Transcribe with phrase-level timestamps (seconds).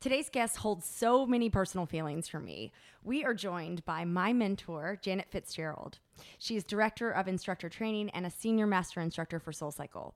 [0.00, 2.70] Today's guest holds so many personal feelings for me.
[3.02, 5.98] We are joined by my mentor, Janet Fitzgerald.
[6.38, 10.12] She is Director of Instructor Training and a Senior Master Instructor for SoulCycle.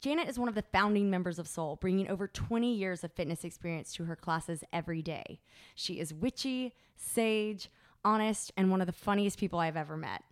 [0.00, 3.42] Janet is one of the founding members of Soul, bringing over 20 years of fitness
[3.42, 5.40] experience to her classes every day.
[5.74, 7.68] She is witchy, sage,
[8.04, 10.22] honest, and one of the funniest people I've ever met.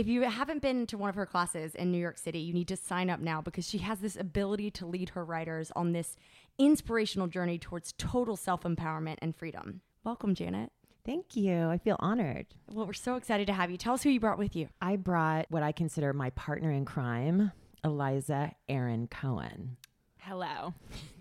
[0.00, 2.68] If you haven't been to one of her classes in New York City, you need
[2.68, 6.16] to sign up now because she has this ability to lead her writers on this
[6.56, 9.82] inspirational journey towards total self empowerment and freedom.
[10.02, 10.72] Welcome, Janet.
[11.04, 11.68] Thank you.
[11.68, 12.46] I feel honored.
[12.72, 13.76] Well, we're so excited to have you.
[13.76, 14.68] Tell us who you brought with you.
[14.80, 17.52] I brought what I consider my partner in crime,
[17.84, 19.76] Eliza Aaron Cohen.
[20.16, 20.72] Hello.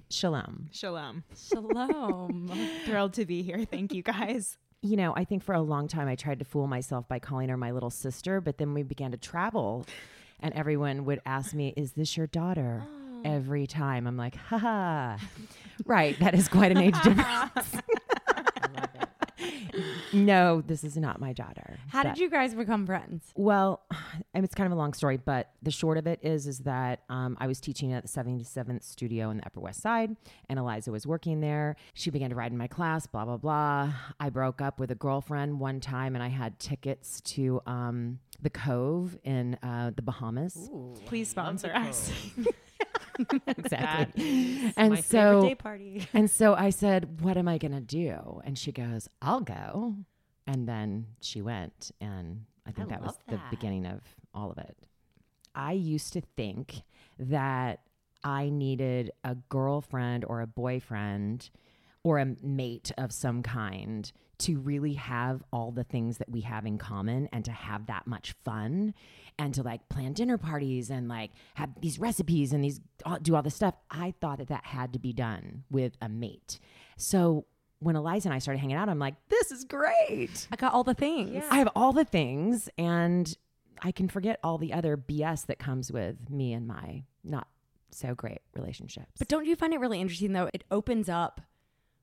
[0.10, 0.70] Shalom.
[0.72, 1.26] Shalom.
[1.36, 2.50] Shalom.
[2.86, 3.66] Thrilled to be here.
[3.66, 4.58] Thank you guys.
[4.82, 7.50] You know, I think for a long time I tried to fool myself by calling
[7.50, 9.86] her my little sister, but then we began to travel
[10.40, 12.84] and everyone would ask me, Is this your daughter?
[12.86, 13.22] Oh.
[13.26, 14.08] Every time.
[14.08, 15.18] I'm like, ha ha.
[15.86, 16.18] right.
[16.20, 17.76] That is quite an age difference.
[20.14, 21.80] no, this is not my daughter.
[21.90, 23.32] How But- did you guys become friends?
[23.36, 23.82] Well,
[24.34, 27.02] and it's kind of a long story, but the short of it is, is that
[27.10, 30.16] um, I was teaching at the 77th studio in the Upper West Side,
[30.50, 31.76] and Eliza was working there.
[31.94, 33.94] She began to ride in my class, blah blah blah.
[34.20, 38.50] I broke up with a girlfriend one time, and I had tickets to um, the
[38.50, 40.70] Cove in uh, the Bahamas.
[41.06, 42.12] Please sponsor us.
[43.48, 44.74] exactly.
[44.78, 45.56] And so,
[46.14, 49.96] and so I said, "What am I gonna do?" And she goes, "I'll go."
[50.48, 54.02] And then she went, and I think I that was love the beginning of
[54.34, 54.76] all of it.
[55.54, 56.82] I used to think
[57.20, 57.82] that
[58.24, 61.50] I needed a girlfriend or a boyfriend
[62.04, 66.66] or a mate of some kind to really have all the things that we have
[66.66, 68.94] in common and to have that much fun
[69.38, 72.80] and to like plan dinner parties and like have these recipes and these
[73.22, 73.76] do all this stuff.
[73.92, 76.60] I thought that that had to be done with a mate.
[76.98, 77.46] So
[77.80, 80.48] when Eliza and I started hanging out, I'm like, this is great.
[80.52, 81.44] I got all the things.
[81.50, 83.38] I have all the things and
[83.82, 87.48] I can forget all the other BS that comes with me and my not
[87.92, 89.12] so great relationships.
[89.18, 90.50] But don't you find it really interesting though?
[90.54, 91.42] It opens up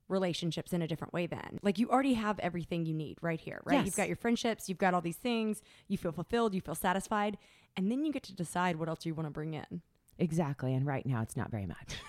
[0.09, 1.59] relationships in a different way then.
[1.61, 3.75] Like you already have everything you need right here, right?
[3.75, 3.85] Yes.
[3.85, 7.37] You've got your friendships, you've got all these things, you feel fulfilled, you feel satisfied,
[7.75, 9.81] and then you get to decide what else you want to bring in.
[10.17, 10.73] exactly.
[10.73, 11.95] And right now it's not very much.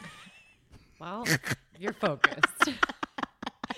[1.01, 1.25] Well,
[1.79, 2.71] you're focused.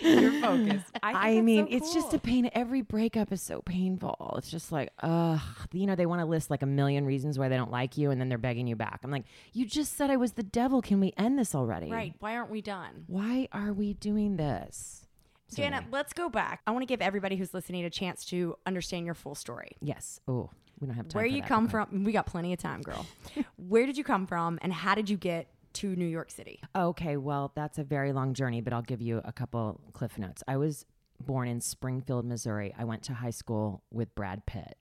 [0.21, 0.87] you're focused.
[1.03, 2.51] I, I mean, so it's just a pain.
[2.55, 4.35] Every breakup is so painful.
[4.39, 5.41] It's just like, ugh,
[5.73, 8.11] you know, they want to list like a million reasons why they don't like you
[8.11, 9.01] and then they're begging you back.
[9.03, 10.81] I'm like, you just said I was the devil.
[10.83, 11.91] Can we end this already?
[11.91, 12.15] Right.
[12.19, 13.05] Why aren't we done?
[13.07, 15.07] Why are we doing this?
[15.49, 16.61] So Janet, anyway, let's go back.
[16.67, 19.77] I want to give everybody who's listening a chance to understand your full story.
[19.81, 20.21] yes.
[20.29, 20.51] Oh,
[20.81, 21.19] we don't have time.
[21.19, 23.05] Where you come from, we got plenty of time, girl.
[23.57, 26.61] Where did you come from and how did you get to New York City?
[26.75, 30.43] Okay, well, that's a very long journey, but I'll give you a couple cliff notes.
[30.47, 30.87] I was
[31.21, 32.75] born in Springfield, Missouri.
[32.79, 34.77] I went to high school with Brad Pitt.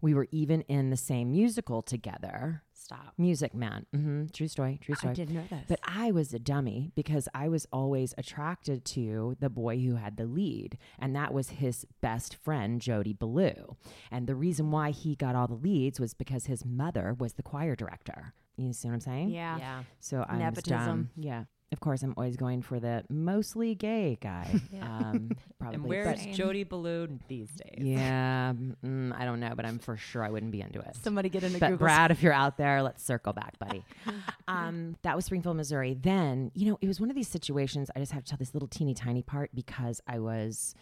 [0.00, 2.62] We were even in the same musical together.
[2.74, 3.14] Stop.
[3.18, 3.86] Music Man.
[3.96, 4.26] Mm-hmm.
[4.32, 4.78] True story.
[4.80, 5.10] True story.
[5.10, 5.64] I didn't know this.
[5.66, 10.16] But I was a dummy because I was always attracted to the boy who had
[10.16, 13.76] the lead, and that was his best friend, Jody Ballou.
[14.10, 17.42] And the reason why he got all the leads was because his mother was the
[17.42, 18.34] choir director.
[18.56, 19.30] You see what I'm saying?
[19.30, 19.58] yeah.
[19.58, 19.82] Yeah.
[20.00, 20.78] So I was Nepotism.
[20.86, 21.10] dumb.
[21.16, 21.44] Yeah.
[21.72, 24.48] Of course, I'm always going for the mostly gay guy.
[24.80, 25.74] um, probably.
[25.74, 27.84] And but- where's Jody Ballou these days?
[27.84, 28.52] yeah,
[28.84, 30.94] mm, I don't know, but I'm for sure I wouldn't be into it.
[31.02, 31.84] Somebody get into But Google.
[31.86, 33.84] Brad, if you're out there, let's circle back, buddy.
[34.48, 35.94] um, that was Springfield, Missouri.
[36.00, 37.90] Then, you know, it was one of these situations.
[37.96, 40.72] I just have to tell this little teeny tiny part because I was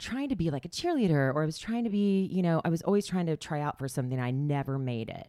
[0.00, 2.68] trying to be like a cheerleader, or I was trying to be, you know, I
[2.68, 4.18] was always trying to try out for something.
[4.18, 5.28] I never made it.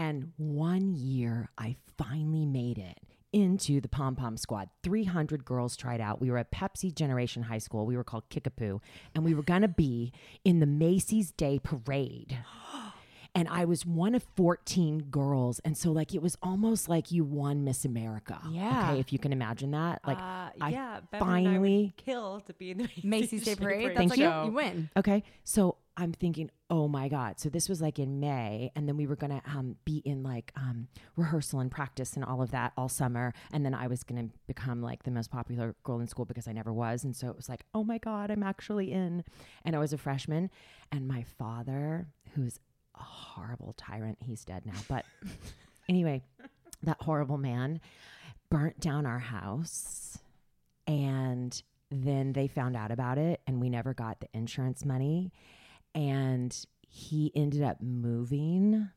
[0.00, 2.98] And one year, I finally made it
[3.34, 4.70] into the pom pom squad.
[4.82, 6.22] 300 girls tried out.
[6.22, 7.84] We were at Pepsi Generation High School.
[7.84, 8.80] We were called Kickapoo,
[9.14, 12.38] and we were going to be in the Macy's Day Parade.
[13.32, 15.60] And I was one of 14 girls.
[15.60, 18.40] And so, like, it was almost like you won Miss America.
[18.50, 18.90] Yeah.
[18.90, 18.98] Okay.
[18.98, 20.00] If you can imagine that.
[20.04, 23.44] Like, uh, I yeah, Bevan and I finally- would kill to be in the Macy's
[23.44, 23.90] Day Parade.
[23.90, 24.28] That's Thank like, you.
[24.46, 24.90] You win.
[24.96, 25.22] Okay.
[25.44, 27.38] So I'm thinking, oh my God.
[27.40, 28.70] So this was like in May.
[28.74, 32.24] And then we were going to um, be in like um, rehearsal and practice and
[32.24, 33.34] all of that all summer.
[33.52, 36.48] And then I was going to become like the most popular girl in school because
[36.48, 37.04] I never was.
[37.04, 39.24] And so it was like, oh my God, I'm actually in.
[39.64, 40.50] And I was a freshman.
[40.92, 42.58] And my father, who's
[42.94, 44.78] a horrible tyrant, he's dead now.
[44.88, 45.04] But
[45.88, 46.22] anyway,
[46.82, 47.80] that horrible man
[48.48, 50.18] burnt down our house.
[50.86, 51.60] And
[51.90, 55.32] then they found out about it and we never got the insurance money
[55.94, 56.56] and
[56.86, 58.90] he ended up moving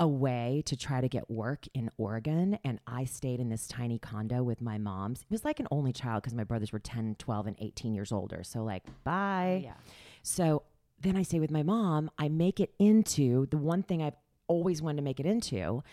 [0.00, 2.58] away to try to get work in Oregon.
[2.64, 5.22] And I stayed in this tiny condo with my moms.
[5.22, 8.10] It was like an only child because my brothers were 10, 12, and 18 years
[8.10, 8.42] older.
[8.42, 9.62] So, like, bye.
[9.64, 9.74] Yeah.
[10.22, 10.64] So
[11.00, 12.10] then I stay with my mom.
[12.18, 14.16] I make it into the one thing I've
[14.48, 15.84] always wanted to make it into.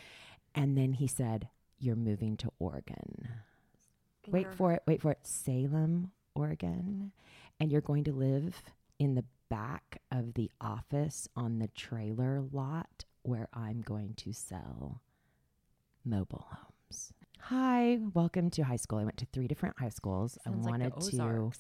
[0.56, 3.30] And then he said, You're moving to Oregon.
[4.28, 4.84] Wait for it.
[4.88, 5.20] Wait for it.
[5.24, 7.12] Salem, Oregon.
[7.60, 8.64] And you're going to live
[8.98, 15.02] in the back of the office on the trailer lot where I'm going to sell
[16.06, 17.14] mobile homes.
[17.40, 19.00] Hi, welcome to high school.
[19.00, 20.38] I went to three different high schools.
[20.44, 21.52] Sounds I like wanted to.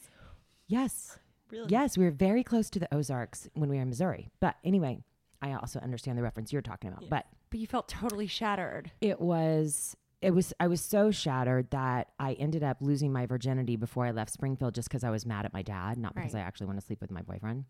[0.68, 1.18] Yes.
[1.51, 1.68] Really?
[1.69, 4.30] Yes, we were very close to the Ozarks when we were in Missouri.
[4.39, 5.00] But anyway,
[5.41, 7.01] I also understand the reference you're talking about.
[7.03, 7.09] Yes.
[7.09, 8.91] But But you felt totally shattered.
[9.01, 13.77] it was it was I was so shattered that I ended up losing my virginity
[13.77, 16.41] before I left Springfield just because I was mad at my dad, not because Right.
[16.41, 17.63] I actually want to sleep with my boyfriend.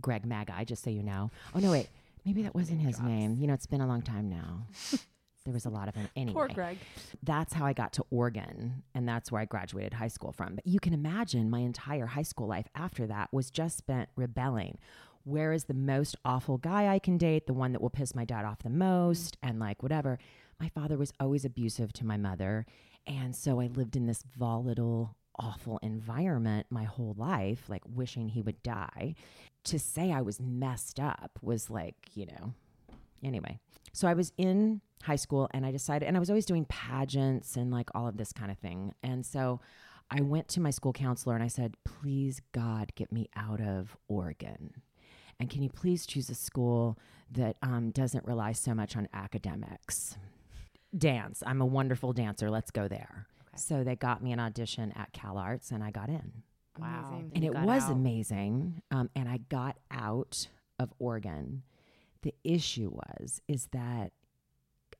[0.00, 1.30] Greg Magai, just so you know.
[1.54, 1.88] Oh no, wait.
[2.24, 3.36] Maybe that wasn't oh, his name.
[3.38, 4.66] You know, it's been a long time now.
[5.44, 6.08] there was a lot of him.
[6.16, 6.78] Anyway, Poor Greg.
[7.22, 10.54] that's how I got to Oregon, and that's where I graduated high school from.
[10.54, 14.78] But you can imagine my entire high school life after that was just spent rebelling.
[15.24, 17.46] Where is the most awful guy I can date?
[17.46, 20.18] The one that will piss my dad off the most, and like whatever.
[20.60, 22.64] My father was always abusive to my mother,
[23.06, 28.42] and so I lived in this volatile, awful environment my whole life, like wishing he
[28.42, 29.14] would die.
[29.64, 32.54] To say I was messed up was like, you know,
[33.22, 33.58] anyway.
[33.92, 37.56] So I was in high school and I decided, and I was always doing pageants
[37.56, 38.94] and like all of this kind of thing.
[39.02, 39.60] And so
[40.10, 43.96] I went to my school counselor and I said, please, God, get me out of
[44.08, 44.82] Oregon.
[45.40, 46.98] And can you please choose a school
[47.30, 50.16] that um, doesn't rely so much on academics?
[50.96, 51.42] Dance.
[51.46, 52.50] I'm a wonderful dancer.
[52.50, 53.26] Let's go there.
[53.54, 53.60] Okay.
[53.60, 56.42] So they got me an audition at Cal Arts and I got in
[56.78, 57.08] Wow.
[57.12, 57.32] Amazing.
[57.34, 57.92] and You it was out.
[57.92, 60.48] amazing um, and i got out
[60.80, 61.62] of oregon
[62.22, 64.10] the issue was is that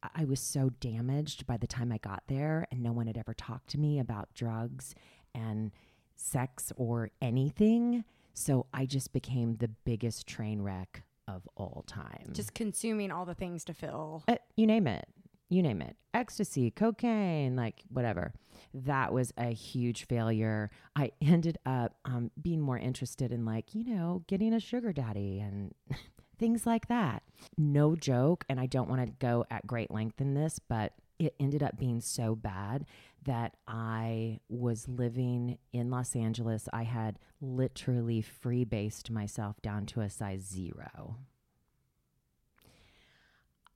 [0.02, 3.18] I- i was so damaged by the time i got there and no one had
[3.18, 4.94] ever talked to me about drugs
[5.34, 5.72] and
[6.14, 8.04] sex or anything
[8.34, 13.34] so i just became the biggest train wreck of all time Just consuming all the
[13.34, 14.22] things to fill.
[14.28, 15.08] uh, you name it
[15.48, 18.32] you name it ecstasy cocaine like whatever
[18.72, 23.84] that was a huge failure i ended up um, being more interested in like you
[23.84, 25.74] know getting a sugar daddy and
[26.38, 27.22] things like that
[27.56, 31.34] no joke and i don't want to go at great length in this but it
[31.38, 32.84] ended up being so bad
[33.24, 36.68] that I was living in Los Angeles.
[36.72, 41.16] I had literally free based myself down to a size zero.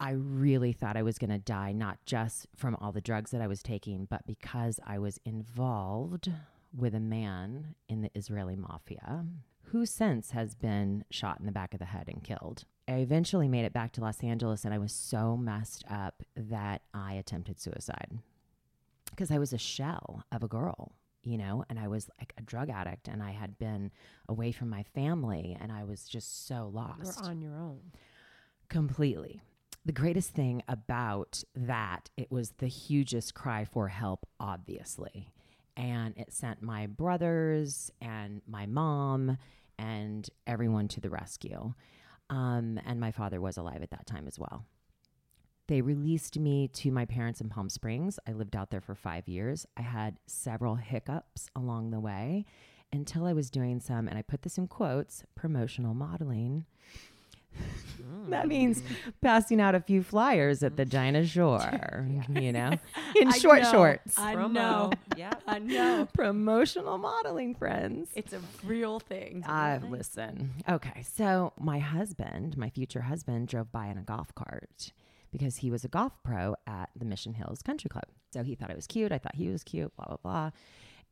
[0.00, 3.40] I really thought I was going to die, not just from all the drugs that
[3.40, 6.30] I was taking, but because I was involved
[6.76, 9.24] with a man in the Israeli mafia
[9.72, 12.64] who since has been shot in the back of the head and killed.
[12.86, 16.82] I eventually made it back to Los Angeles and I was so messed up that
[16.94, 18.18] I attempted suicide
[19.10, 20.92] because I was a shell of a girl,
[21.22, 23.90] you know, and I was like a drug addict and I had been
[24.28, 27.80] away from my family and I was just so lost You're on your own.
[28.68, 29.42] completely
[29.84, 35.32] the greatest thing about that it was the hugest cry for help obviously.
[35.76, 39.38] And it sent my brothers and my mom
[39.78, 41.72] and everyone to the rescue.
[42.30, 44.64] Um, and my father was alive at that time as well.
[45.68, 48.18] They released me to my parents in palm springs.
[48.26, 49.66] I lived out there for five years.
[49.76, 52.44] I had several hiccups along the way
[52.92, 56.64] until i was doing some and i put this in quotes promotional modeling
[58.30, 58.82] that means
[59.20, 62.72] passing out a few flyers at the Dinah Shore, you know,
[63.16, 63.70] in I short know.
[63.70, 64.18] shorts.
[64.18, 64.52] I Promo.
[64.52, 64.92] know.
[65.16, 65.32] Yeah.
[65.46, 66.08] I know.
[66.12, 68.10] Promotional modeling, friends.
[68.14, 69.44] It's a real thing.
[69.44, 70.54] Uh, listen.
[70.68, 71.02] Okay.
[71.02, 74.92] So my husband, my future husband, drove by in a golf cart
[75.30, 78.06] because he was a golf pro at the Mission Hills Country Club.
[78.32, 79.12] So he thought I was cute.
[79.12, 80.50] I thought he was cute, blah, blah, blah.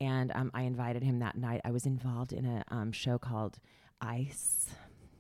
[0.01, 1.63] And um, I invited him that night.
[1.65, 3.59] I was involved in a um, show called
[4.01, 4.69] Ice.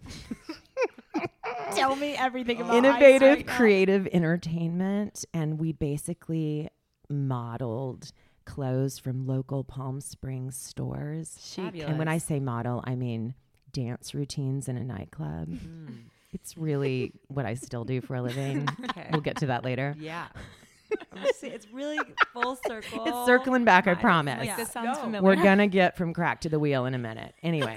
[1.74, 3.56] Tell me everything about innovative ice right now.
[3.56, 6.68] creative entertainment and we basically
[7.08, 8.12] modeled
[8.44, 11.74] clothes from local palm springs stores Chic.
[11.84, 13.34] and when i say model i mean
[13.72, 15.96] dance routines in a nightclub Mm.
[16.32, 19.08] it's really what i still do for a living Okay.
[19.12, 20.26] we'll get to that later Yeah.
[21.12, 21.98] I'm just saying, it's really
[22.32, 23.04] full circle.
[23.04, 24.56] it's circling back i promise Like, Yeah.
[24.56, 25.04] this sounds Go.
[25.04, 25.22] familiar.
[25.24, 27.76] we're gonna get from crack to the wheel in a minute anyway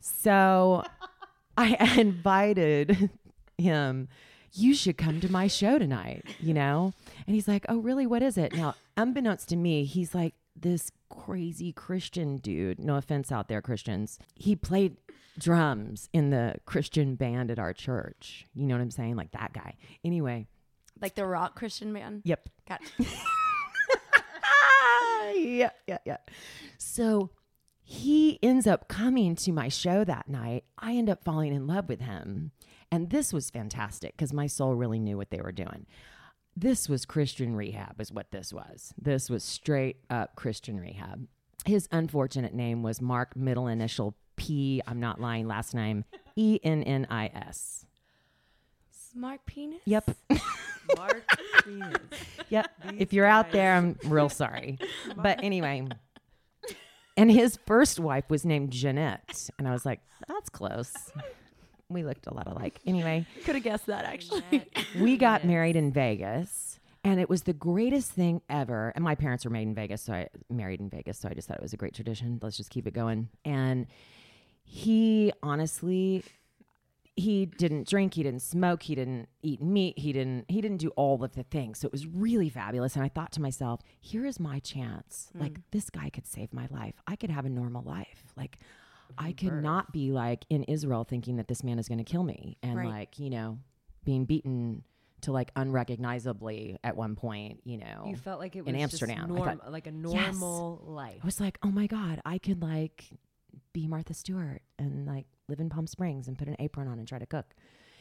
[0.00, 0.84] so
[1.60, 3.10] i invited
[3.58, 4.08] him
[4.52, 6.92] you should come to my show tonight you know
[7.26, 10.90] and he's like oh really what is it now unbeknownst to me he's like this
[11.08, 14.96] crazy christian dude no offense out there christians he played
[15.38, 18.46] drums in the Christian band at our church.
[18.54, 19.16] You know what I'm saying?
[19.16, 19.76] Like that guy.
[20.04, 20.46] Anyway,
[21.00, 22.22] Like the rock Christian band.
[22.24, 22.48] yep.
[22.68, 22.80] Got
[25.34, 26.16] yeah, yeah, yeah.
[26.78, 27.30] So
[27.90, 30.62] he ends up coming to my show that night.
[30.78, 32.52] I end up falling in love with him.
[32.92, 35.86] And this was fantastic because my soul really knew what they were doing.
[36.56, 38.94] This was Christian rehab, is what this was.
[38.96, 41.26] This was straight up Christian rehab.
[41.64, 44.80] His unfortunate name was Mark, middle initial P.
[44.86, 46.04] I'm not lying, last name
[46.36, 47.86] E N N I S.
[48.92, 49.80] smart penis.
[49.86, 50.10] Yep.
[50.96, 51.24] Mark
[51.66, 51.96] Venus.
[52.50, 52.70] Yep.
[52.88, 54.78] These if you're out there, I'm real sorry.
[55.16, 55.88] But anyway,
[57.16, 59.50] and his first wife was named Jeanette.
[59.58, 60.92] And I was like, that's close.
[61.88, 62.78] We looked a lot alike.
[62.86, 64.42] Anyway, Could have guessed that actually.
[65.00, 66.78] we got married in Vegas.
[67.02, 68.92] And it was the greatest thing ever.
[68.94, 71.18] And my parents were made in Vegas, so I married in Vegas.
[71.18, 72.38] So I just thought it was a great tradition.
[72.42, 73.30] Let's just keep it going.
[73.44, 73.86] And
[74.62, 76.22] he honestly,
[77.16, 80.88] he didn't drink, he didn't smoke, he didn't eat meat, he didn't he didn't do
[80.90, 81.78] all of the things.
[81.78, 82.94] So it was really fabulous.
[82.96, 85.28] And I thought to myself, here is my chance.
[85.32, 85.40] Hmm.
[85.42, 86.94] Like this guy could save my life.
[87.06, 88.32] I could have a normal life.
[88.36, 88.58] Like
[89.18, 92.22] I could not be like in Israel thinking that this man is going to kill
[92.22, 92.88] me and Right.
[92.88, 93.58] like, you know,
[94.04, 94.84] being beaten
[95.22, 98.04] to like unrecognizably at one point, you know.
[98.06, 99.28] You felt like it was in Amsterdam.
[99.28, 100.34] Norm, thought, like a Yes.
[100.38, 101.18] normal life.
[101.22, 103.04] I was like, oh my God, I could like
[103.72, 107.06] be Martha Stewart and like live in Palm Springs and put an apron on and
[107.06, 107.54] try to cook.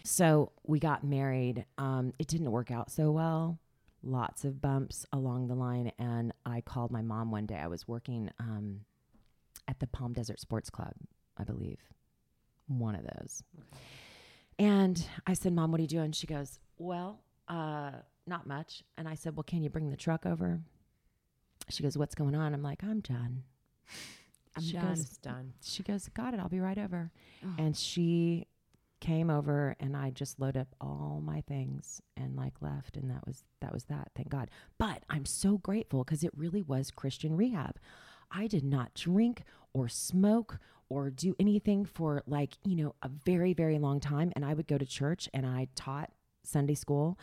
[0.03, 1.65] So we got married.
[1.77, 3.59] Um, it didn't work out so well.
[4.01, 5.91] Lots of bumps along the line.
[5.99, 7.57] And I called my mom one day.
[7.57, 8.81] I was working um,
[9.67, 10.93] at the Palm Desert Sports Club,
[11.37, 11.79] I believe.
[12.67, 13.43] One of those.
[14.57, 16.11] And I said, Mom, what are you doing?
[16.11, 17.91] She goes, Well, uh,
[18.27, 18.83] not much.
[18.97, 20.61] And I said, Well, can you bring the truck over?
[21.69, 22.53] She goes, What's going on?
[22.53, 23.43] I'm like, I'm done.
[24.59, 24.87] I'm she done.
[24.89, 25.53] Goes, It's done.
[25.61, 26.39] she goes, Got it.
[26.39, 27.11] I'll be right over.
[27.43, 27.49] Oh.
[27.57, 28.47] And she
[28.99, 33.25] came over and I just loaded up all my things and like left and that
[33.25, 37.37] was that was that thank God but I'm so grateful because it really was Christian
[37.37, 37.77] rehab
[38.29, 43.53] I did not drink or smoke or do anything for like you know a very
[43.53, 46.11] very long time and I would go to church and I taught
[46.43, 47.17] Sunday school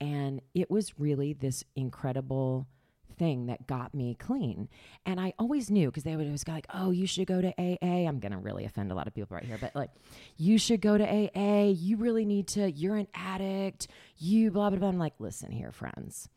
[0.00, 2.66] and it was really this incredible
[3.12, 4.68] thing that got me clean.
[5.06, 7.52] And I always knew because they would always go like, "Oh, you should go to
[7.58, 9.90] AA." I'm gonna really offend a lot of people right here, but like,
[10.36, 11.70] you should go to AA.
[11.70, 12.70] You really need to.
[12.70, 13.88] You're an addict.
[14.16, 14.88] You blah blah blah.
[14.88, 16.28] I'm like, listen here, friends.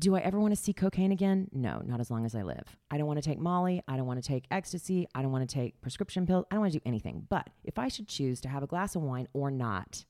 [0.00, 1.48] Do I ever want to see cocaine again?
[1.52, 2.76] No, not as long as I live.
[2.88, 3.82] I don't want to take Molly.
[3.88, 5.08] I don't want to take ecstasy.
[5.12, 6.44] I don't want to take prescription pills.
[6.50, 7.26] I don't want to do anything.
[7.28, 10.04] But if I should choose to have a glass of wine or not,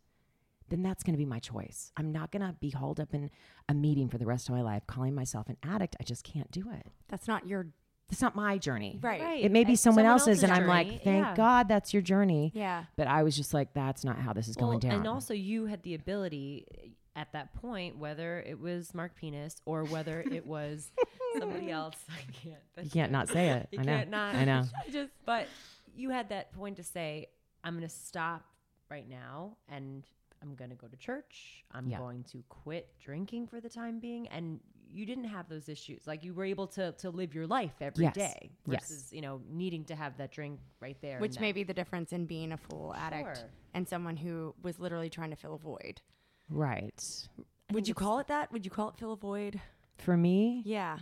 [0.71, 1.93] then that's going to be my choice.
[1.97, 3.31] I'm not going to be hauled up in
[3.69, 5.97] a meeting for the rest of my life calling myself an addict.
[6.01, 6.87] I just can't do it.
[7.09, 7.69] That's not your
[8.09, 8.99] that's not my journey.
[9.03, 9.21] right.
[9.21, 9.45] Right.
[9.45, 11.35] It may be someone, someone else's, and else's I'm like, thank Yeah.
[11.35, 12.53] God that's your journey.
[12.55, 12.85] Yeah.
[12.97, 14.93] But I was just like, that's not how this is Well, going down.
[14.93, 19.61] And also, you had the ability eh, at that point, whether it was Mark Penis
[19.67, 20.91] or whether it was
[21.39, 21.97] somebody else.
[22.09, 22.57] I can't.
[22.83, 23.69] you can't not- not say it.
[23.73, 23.97] You I know.
[23.99, 24.35] can't not.
[24.37, 24.65] I know.
[24.87, 25.47] I just, but
[25.95, 27.27] you had that point to say,
[27.63, 28.43] I'm going to stop
[28.91, 30.03] right now and
[30.43, 31.65] I'm going to go to church.
[31.73, 31.99] I'm Yeah.
[31.99, 34.29] going to quit drinking for the time being.
[34.29, 36.07] And you didn't have those issues.
[36.07, 38.51] Like you were able to, to live your life every day Yes.
[38.67, 38.81] Yes.
[38.89, 41.19] versus, you know, needing to have that drink right there.
[41.19, 45.11] Which may be the difference in being a full addict and someone who was literally
[45.11, 46.01] trying to fill a void.
[46.49, 47.29] Right.
[47.73, 48.51] Would you call it that?
[48.51, 49.61] Would you call it fill a void?
[49.99, 51.01] For me, Yeah.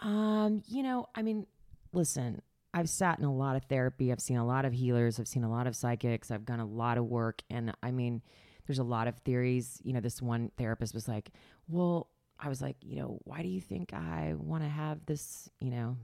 [0.00, 1.46] Um, you know, I mean,
[1.92, 2.42] listen,
[2.74, 4.12] I've sat in a lot of therapy.
[4.12, 5.18] I've seen a lot of healers.
[5.18, 6.30] I've seen a lot of psychics.
[6.30, 7.42] I've done a lot of work.
[7.50, 8.22] And I mean,
[8.68, 9.80] there's a lot of theories.
[9.82, 11.30] You know, this one therapist was like,
[11.66, 12.08] well,
[12.38, 15.72] I was like, you know, why do you think I want to have this, you
[15.72, 15.96] know,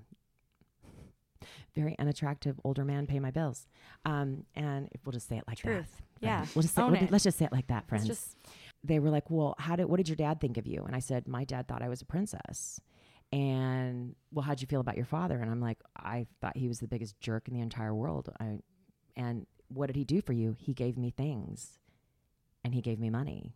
[1.75, 3.67] very unattractive older man pay my bills?
[4.05, 5.69] Um, and we'll just say it like that.
[5.69, 6.03] Truth.
[6.21, 6.41] Yeah.
[6.41, 6.49] Right.
[6.57, 8.37] We'll just say, we'll- let's just say it like that, friends just
[8.83, 10.99] they were like, "Well, how did what did your dad think of you?" And I
[10.99, 12.81] said, "My dad thought I was a princess."
[13.33, 15.39] And well, how'd you feel about your father?
[15.41, 18.31] And I'm like, I thought he was the biggest jerk in the entire world.
[18.39, 18.59] I,
[19.17, 20.55] and what did he do for you?
[20.59, 21.79] He gave me things,
[22.65, 23.55] and he gave me money.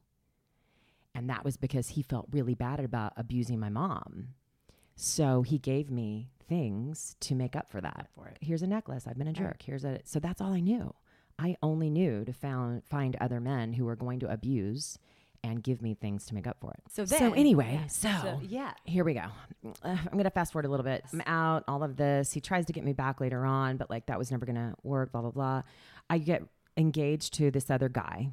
[1.14, 4.28] And that was because he felt really bad about abusing my mom.
[4.94, 8.08] So he gave me things to make up for that.
[8.14, 8.36] for it.
[8.40, 9.06] Here's a necklace.
[9.06, 9.62] I've been a jerk.
[9.62, 10.94] Here's a so that's all I knew.
[11.38, 14.98] I only knew to found, find other men who were going to abuse
[15.44, 16.80] and give me things to make up for it.
[16.90, 17.86] So so anyway, yeah.
[17.86, 18.72] so, So, yeah.
[18.84, 19.26] here we go.
[19.64, 21.04] Uh, I'm gonna fast forward a little bit.
[21.12, 21.62] I'm out.
[21.68, 22.32] All of this.
[22.32, 25.12] He tries to get me back later on, but like that was never gonna work.
[25.12, 25.62] Blah blah blah.
[26.10, 26.42] I get
[26.76, 28.30] engaged to this other guy,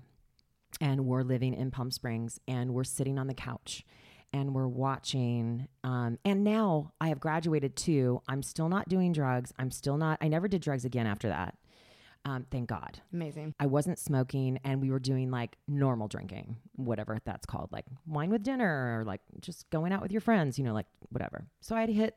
[0.81, 3.85] and we're living in Palm Springs, and we're sitting on the couch,
[4.33, 5.67] and we're watching.
[5.83, 8.21] Um, and now I have graduated too.
[8.27, 9.53] I'm still not doing drugs.
[9.57, 10.17] I'm still not.
[10.21, 11.55] I never did drugs again after that.
[12.25, 13.01] Um, thank God.
[13.13, 13.53] Amazing.
[13.59, 18.31] I wasn't smoking and we were doing like normal drinking, whatever that's called, like wine
[18.31, 21.45] with dinner or like just going out with your friends, you know, like whatever.
[21.61, 22.15] So I had hit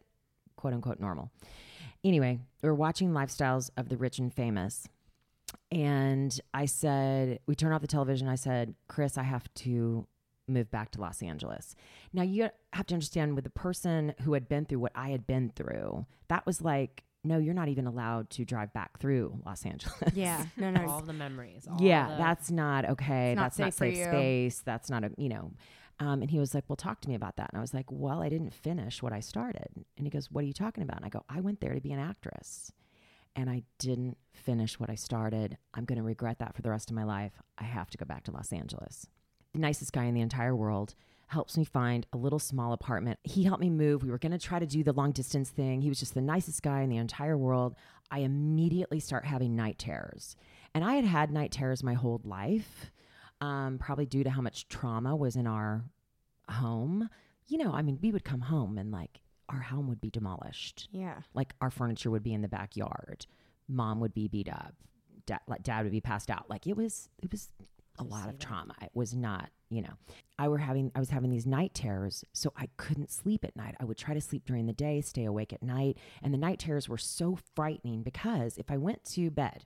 [0.57, 1.31] quote unquote normal.
[2.02, 4.88] Anyway, we're watching Lifestyles of the Rich and Famous.
[5.71, 8.28] And I said, we turned off the television.
[8.28, 10.07] I said, Chris, I have to
[10.47, 11.75] move back to Los Angeles.
[12.12, 15.26] Now, you have to understand with the person who had been through what I had
[15.26, 19.67] been through, that was like, no, you're not even allowed to drive back through Los
[19.67, 20.14] Angeles.
[20.14, 20.47] Yeah.
[20.57, 20.88] No, no.
[20.88, 21.67] all the memories.
[21.71, 23.35] All yeah, the- that's not okay.
[23.35, 24.62] Not that's not safe for safe space.
[24.64, 25.52] That's not a, you know.
[26.00, 27.50] Um, and he was like, well, talk to me about that.
[27.52, 29.67] And I was like, well, I didn't finish what I started.
[29.97, 30.99] And he goes, what are you talking about?
[30.99, 32.73] And I go, I went there to be an actress
[33.38, 35.59] and I didn't finish what I started.
[35.73, 37.40] I'm going to regret that for the rest of my life.
[37.57, 39.07] I have to go back to Los Angeles.
[39.52, 40.97] The nicest guy in the entire world
[41.28, 43.21] helps me find a little small apartment.
[43.23, 44.02] He helped me move.
[44.02, 45.83] We were going to try to do the long distance thing.
[45.83, 47.76] He was just the nicest guy in the entire world.
[48.11, 50.35] I immediately start having night terrors.
[50.75, 52.90] And I had had night terrors my whole life,
[53.40, 55.85] um, probably due to how much trauma was in our
[56.50, 57.09] home.
[57.47, 60.88] You know, I mean, we would come home and like our home would be demolished.
[60.93, 61.21] Yeah.
[61.35, 63.26] like our furniture would be in the backyard.
[63.69, 64.75] Mom would be beat up.
[65.26, 66.49] Dad, like dad would be passed out.
[66.49, 67.50] Like it was it was
[67.99, 68.75] a lot of trauma.
[68.83, 69.95] It was not you know.
[70.38, 73.75] I were having i was having these night terrors so i couldn't sleep at night.
[73.81, 76.61] I would try to sleep during the day stay awake at night and the night
[76.61, 79.64] terrors were so frightening because if i went to bed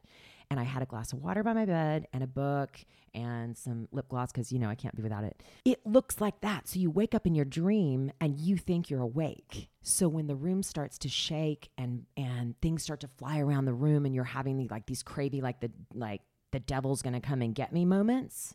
[0.53, 2.79] and i had a glass of water by my bed and a book
[3.15, 5.43] and some lip gloss because you know i can't be without it.
[5.65, 6.69] It looks like that.
[6.69, 9.69] So you wake up in your dream and you think you're awake.
[9.83, 13.75] So when the room starts to shake and and things start to fly around the
[13.75, 17.43] room and you're having the, like these crazy like the like the devil's gonna come
[17.43, 18.55] and get me moments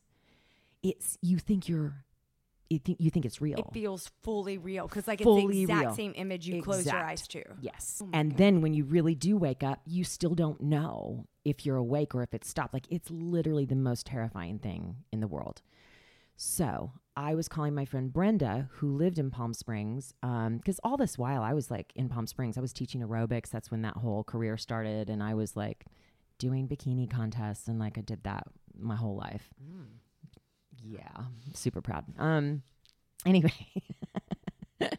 [0.84, 2.06] it's you think you're
[2.70, 5.82] you think you think it's real It feels fully real because like it's the exact
[5.82, 5.96] real.
[5.96, 7.44] same image you close your eyes to.
[7.62, 8.02] Yes.
[8.04, 11.78] Oh and then when you really do wake up, you still don't know if you're
[11.78, 12.74] awake or if it's stopped.
[12.74, 15.62] Like it's literally the most terrifying thing in the world.
[16.36, 20.96] So I was calling my friend Brenda, who lived in Palm Springs, um, because all
[20.96, 22.58] this while I was like in Palm Springs.
[22.58, 23.50] I was teaching aerobics.
[23.50, 25.10] That's when that whole career started.
[25.10, 25.86] And I was like
[26.38, 28.44] doing bikini contests and like I did that
[28.78, 29.50] my whole life.
[29.64, 29.86] Mm.
[30.84, 32.06] Yeah, super proud.
[32.18, 32.64] Um,
[33.26, 33.54] anyway,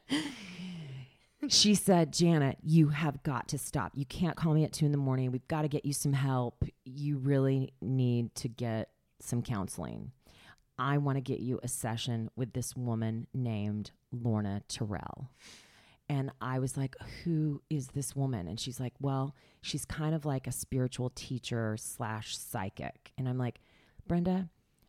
[1.49, 3.93] she said, Janet, you have got to stop.
[3.95, 5.31] You can't call me at two in the morning.
[5.31, 6.65] We've got to get you some help.
[6.85, 10.13] You really need to get some counseling.
[10.79, 15.31] I want to get you a session with this woman named Lorna Terrell.
[16.09, 18.47] And I was like, Who is this woman?
[18.49, 23.13] And she's like, Well, she's kind of like a spiritual teacher slash psychic.
[23.19, 23.61] And I'm like,
[24.07, 24.49] Brenda,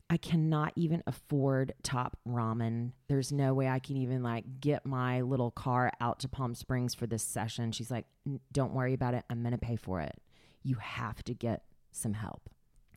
[0.09, 2.93] I cannot even afford top ramen.
[3.07, 6.95] There's no way I can even like get my little car out to Palm Springs
[6.95, 7.71] for this session.
[7.71, 8.05] She's like,
[8.51, 9.23] Don't worry about it.
[9.29, 10.19] I'm going to pay for it.
[10.63, 12.49] You have to get some help.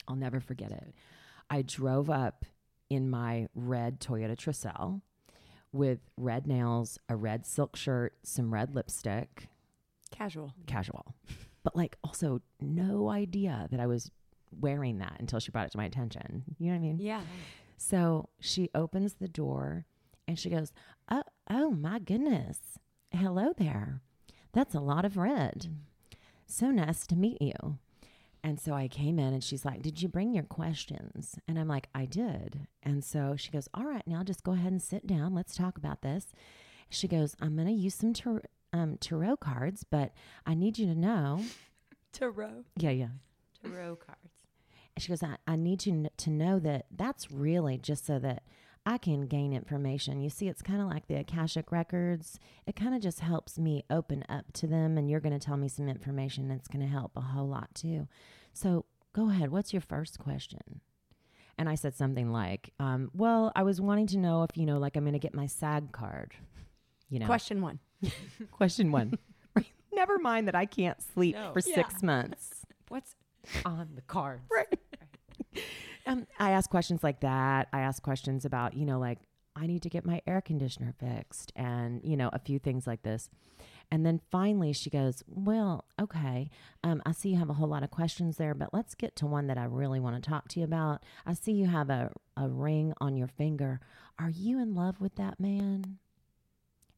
[0.09, 0.95] I'll never forget it.
[1.51, 2.45] I drove up
[2.89, 5.03] in my red Toyota Tercel
[5.71, 9.49] with red nails, a red silk shirt, some red lipstick,
[10.11, 10.55] Casual.
[10.67, 11.15] casual.
[11.63, 14.11] But like also no idea that I was
[14.61, 16.45] wearing that until she brought it to my attention.
[16.59, 16.99] You know what I mean?
[17.01, 17.23] Yeah.
[17.77, 19.87] So she opens the door
[20.29, 20.73] and she goes,
[21.11, 22.59] Oh, oh my goodness.
[23.11, 24.01] Hello there.
[24.53, 25.75] That's a lot of red.
[26.47, 27.79] So nice to meet you.
[28.45, 31.39] And so I came in and she's like, Did you bring your questions?
[31.49, 32.67] And I'm like, I did.
[32.83, 35.35] And so she goes, All right, now just go ahead and sit down.
[35.35, 36.27] Let's talk about this.
[36.89, 40.13] She goes, I'm going to use some tar- um, tarot cards, but
[40.47, 41.43] I need you to know.
[42.13, 42.65] Tarot.
[42.77, 43.09] Yeah, yeah.
[43.63, 44.22] tarot cards.
[44.97, 48.43] And she goes, I, I need you to know that that's really just so that
[48.85, 50.21] I can gain information.
[50.21, 52.39] You see, it's kind of like the Akashic Records.
[52.67, 55.57] It kind of just helps me open up to them, and you're going to tell
[55.57, 58.09] me some information that's going to help a whole lot too.
[58.53, 59.51] So go ahead.
[59.53, 60.81] What's your first question?
[61.59, 64.79] And I said something like, um, Well, I was wanting to know if, you know,
[64.79, 66.35] like I'm going to get my SAG card.
[67.09, 67.79] You know, Question one.
[68.51, 69.17] question one.
[69.93, 71.53] Never mind that I can't sleep No.
[71.53, 72.65] for six months.
[72.89, 73.15] What's
[73.65, 74.43] on the cards?
[76.05, 77.69] Um, I ask questions like that.
[77.73, 79.21] I ask questions about, you know, like
[79.55, 83.05] I need to get my air conditioner fixed and, you know, a few things like
[83.05, 83.31] this.
[83.91, 86.49] And then finally she goes, Well, okay.
[86.83, 89.27] Um, I see you have a whole lot of questions there, but let's get to
[89.27, 91.05] one that I really want to talk to you about.
[91.27, 93.81] I see you have a, a ring on your finger.
[94.19, 95.99] Are you in love with that man?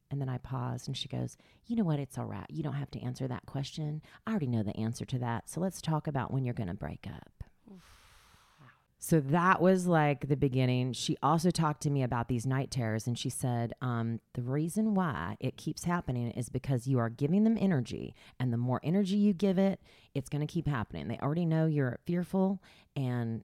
[0.09, 1.99] And then I paused and she goes, You know what?
[1.99, 2.45] It's all right.
[2.49, 4.01] You don't have to answer that question.
[4.25, 5.49] I already know the answer to that.
[5.49, 7.44] So let's talk about when you're going to break up.
[8.97, 10.93] So that was like the beginning.
[10.93, 14.95] She also talked to me about these night terrors, and she said um, the reason
[14.95, 19.15] why it keeps happening is because you are giving them energy, and the more energy
[19.15, 19.79] you give it,
[20.13, 21.07] it's going to keep happening.
[21.07, 22.61] They already know you're fearful,
[22.95, 23.43] and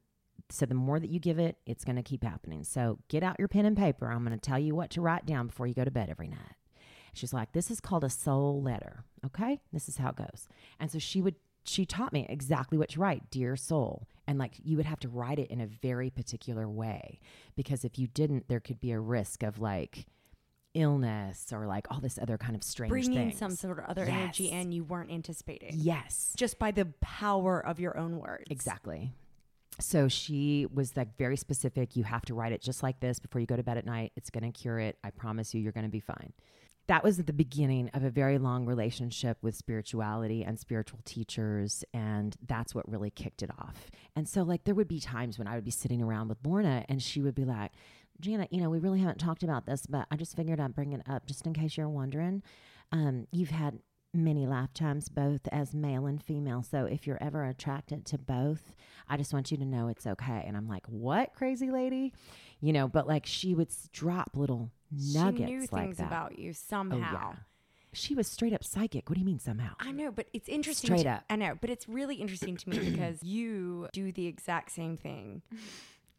[0.50, 2.64] so the more that you give it, it's going to keep happening.
[2.64, 4.12] So get out your pen and paper.
[4.12, 6.28] I'm going to tell you what to write down before you go to bed every
[6.28, 6.56] night.
[7.14, 9.04] She's like, this is called a soul letter.
[9.26, 10.48] Okay, this is how it goes.
[10.80, 14.08] And so she would she taught me exactly what to write, dear soul.
[14.28, 17.20] And like you would have to write it in a very particular way
[17.56, 20.06] because if you didn't, there could be a risk of like
[20.74, 23.38] illness or like all this other kind of strange Bringing things.
[23.40, 24.54] some sort of other energy Yes.
[24.54, 25.72] in you weren't anticipating.
[25.74, 26.34] Yes.
[26.38, 28.46] Just by the power of your own words.
[28.50, 29.12] Exactly.
[29.80, 31.96] So she was like very specific.
[31.96, 34.14] You have to write it just like this before you go to bed at night.
[34.16, 34.98] It's going to cure it.
[35.04, 36.34] I promise you, you're going to be fine.
[36.88, 41.84] That was the beginning of a very long relationship with spirituality and spiritual teachers.
[41.94, 43.90] And that's what really kicked it off.
[44.16, 46.86] And so, like, there would be times when I would be sitting around with Lorna
[46.90, 47.72] and she would be like,
[48.20, 50.94] Janet, you know, we really haven't talked about this, but I just figured I'd bring
[50.94, 52.44] it up just in case you're wondering.
[52.92, 53.80] Um, you've had
[54.14, 56.64] many lifetimes, both as male and female.
[56.64, 58.76] So if you're ever attracted to both,
[59.08, 60.44] I just want you to know it's okay.
[60.46, 62.14] And I'm like, what, crazy lady?
[62.60, 66.08] You know, but like she would drop little nuggets she knew like things that.
[66.08, 67.32] about you oh, somehow.
[67.32, 67.36] yeah.
[67.94, 69.10] She was straight up psychic.
[69.10, 69.74] What do you mean somehow?
[69.80, 70.88] I know, but it's interesting.
[70.88, 71.24] Straight to- up.
[71.30, 75.42] I know, but it's really interesting to me because you do the exact same thing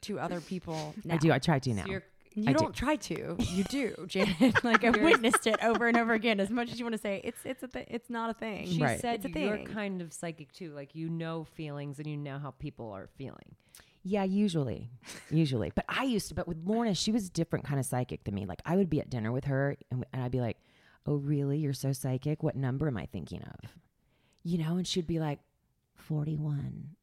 [0.02, 0.94] to other people.
[1.04, 1.14] Now.
[1.14, 1.32] I do.
[1.32, 1.84] I try to now.
[1.84, 2.58] So you're You I do.
[2.60, 3.36] don't try to.
[3.38, 4.64] You do, Janet.
[4.64, 6.40] like I've witnessed it over and over again.
[6.40, 8.66] As much as you want to say it's it's a th- it's not a thing.
[8.66, 9.00] She Right.
[9.00, 10.72] said It's a you're kind of psychic too.
[10.72, 13.56] Like you know feelings and you know how people are feeling.
[14.04, 14.90] Yeah, usually,
[15.30, 15.70] usually.
[15.74, 16.34] But I used to.
[16.34, 18.46] But with Lorna, she was a different kind of psychic than me.
[18.46, 20.56] Like I would be at dinner with her, and, and I'd be like,
[21.06, 21.58] "Oh, really?
[21.58, 22.42] You're so psychic?
[22.42, 23.70] What number am I thinking of?"
[24.42, 25.38] You know, and she'd be like,
[25.94, 26.96] 41.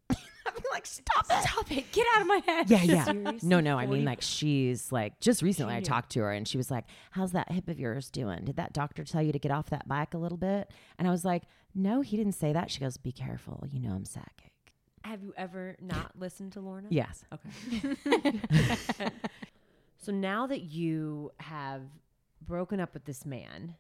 [0.80, 1.50] Like, "Stop it!
[1.50, 1.92] Stop it!
[1.92, 2.70] Get out of my head.
[2.70, 3.04] Yeah, yeah.
[3.04, 3.50] Seriously?
[3.50, 3.78] No, no.
[3.78, 5.76] I mean, like she's like just recently.
[5.76, 8.46] I talked to her, and she was like, "How's that hip of yours doing?
[8.46, 11.12] Did that doctor tell you to get off that bike a little bit?" And I
[11.12, 11.44] was like,
[11.76, 13.66] "No, he didn't say that." She goes, "Be careful.
[13.70, 14.54] You know I'm psychic."
[15.04, 16.88] Have you ever not listened to Lorna?
[16.90, 17.26] Yes.
[17.34, 18.40] Okay.
[19.98, 21.82] so now that you have
[22.42, 23.76] broken up with this man,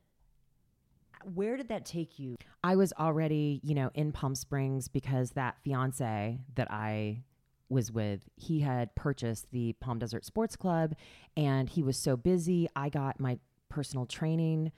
[1.23, 2.37] where did that take you?
[2.63, 7.23] I was already, you know, in Palm Springs because that fiance that I
[7.69, 10.95] was with, he had purchased the Palm Desert Sports Club
[11.37, 12.67] and he was so busy.
[12.75, 13.37] I got my
[13.69, 14.71] personal training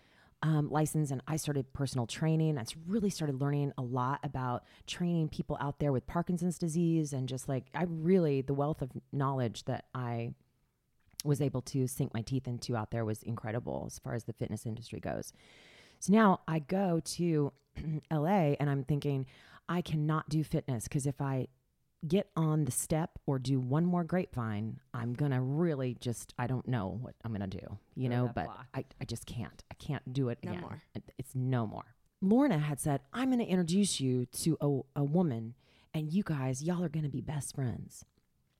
[0.43, 2.57] um, license and I started personal training.
[2.57, 7.29] I really started learning a lot about training people out there with Parkinson's disease and
[7.29, 10.33] just like, I really, the wealth of knowledge that I
[11.23, 14.33] was able to sink my teeth into out there was incredible as far as the
[14.33, 15.33] fitness industry goes.
[16.01, 17.53] So now I go to
[18.11, 19.27] LA and I'm thinking,
[19.69, 21.47] I cannot do fitness because if I
[22.07, 26.47] get on the step or do one more grapevine, I'm going to really just, I
[26.47, 28.65] don't know what I'm going to do, you Throw know, but block.
[28.73, 29.63] I, I just can't.
[29.69, 30.61] I can't do it No again.
[30.61, 30.81] more.
[31.19, 31.95] It's no more.
[32.19, 35.53] Lorna had said, I'm going to introduce you to a, a woman
[35.93, 38.05] and you guys, y'all are going to be best friends.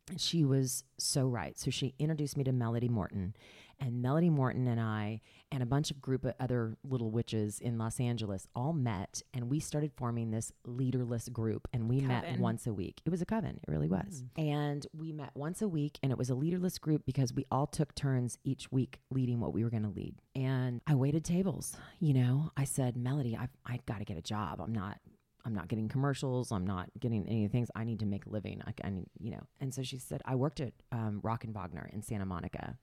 [0.10, 1.58] And she was so right.
[1.58, 3.36] So she introduced me to Melody Morton.
[3.82, 7.78] And Melody Morton and I and a bunch of group of other little witches in
[7.80, 12.68] Los Angeles all met and we started forming this leaderless group and we met once
[12.68, 13.02] a week.
[13.06, 14.24] It was a coven, it really was.
[14.38, 17.66] And we met once a week and it was a leaderless group because we all
[17.68, 20.16] took turns each week leading what we were going to lead.
[20.36, 22.52] And I waited tables, you know.
[22.56, 24.62] I said, "Melody, I've I got to get a job.
[24.62, 25.00] I'm not
[25.46, 26.52] I'm not getting commercials.
[26.52, 27.70] I'm not getting any of the things.
[27.76, 28.62] I need to make a living.
[28.66, 29.42] I, I need, you know.
[29.60, 32.78] And so she said, I worked at um, Rockenwagner in Santa Monica,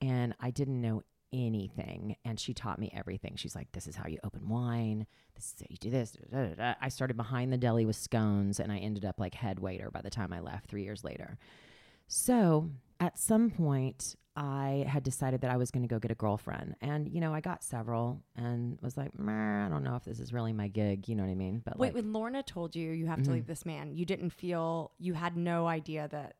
[0.00, 2.16] and I didn't know anything.
[2.24, 3.34] And she taught me everything.
[3.36, 5.06] She's like, this is how you open wine.
[5.34, 6.12] This is how you do this.
[6.12, 6.74] da, da, da, da.
[6.80, 10.00] I started behind the deli with scones, and I ended up like head waiter by
[10.02, 11.38] the time I left three years later.
[12.08, 16.14] So at some point, I had decided that I was going to go get a
[16.16, 16.76] girlfriend.
[16.80, 20.18] And, you know, I got several and was like, "Meh, I don't know if this
[20.20, 21.08] is really my gig.
[21.08, 21.62] You know what I mean?
[21.64, 23.34] But Wait, like, when Lorna told you you have to Mhm.
[23.34, 26.36] leave this man, you didn't feel you had no idea that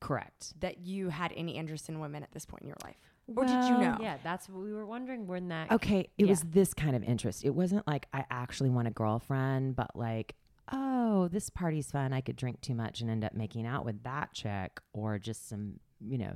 [0.00, 0.54] correct.
[0.60, 2.96] that you had any interest in women at this point in your life,
[3.34, 3.96] or did you know?
[4.00, 5.70] Yeah, that's what we were wondering when that.
[5.72, 7.44] Okay, it was this kind of interest.
[7.44, 10.34] It wasn't like I actually want a girlfriend, but like,
[10.72, 12.12] oh, this party's fun.
[12.12, 15.48] I could drink too much and end up making out with that chick, or just
[15.48, 16.34] some, you know,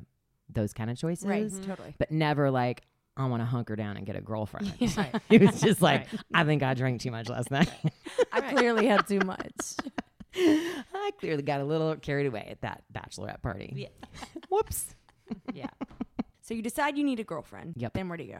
[0.49, 1.27] those kind of choices.
[1.27, 1.67] Right, Mhm.
[1.67, 1.95] totally.
[1.99, 2.83] But never like
[3.17, 4.73] I want to hunker down and get a girlfriend.
[4.97, 5.15] Right.
[5.29, 6.21] it was just like Right.
[6.33, 7.69] I think I drank too much last night.
[8.33, 9.75] I clearly had too much.
[10.35, 13.73] I clearly got a little carried away at that bachelorette party.
[13.77, 14.07] Yeah.
[14.49, 14.95] Whoops.
[15.53, 15.69] Yeah.
[16.41, 17.75] So you decide you need a girlfriend.
[17.77, 17.95] Yep.
[17.95, 18.39] Then where do you go?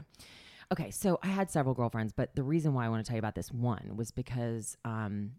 [0.73, 3.21] Okay, so I had several girlfriends, but the reason why I want to tell you
[3.21, 5.33] about this one was because um,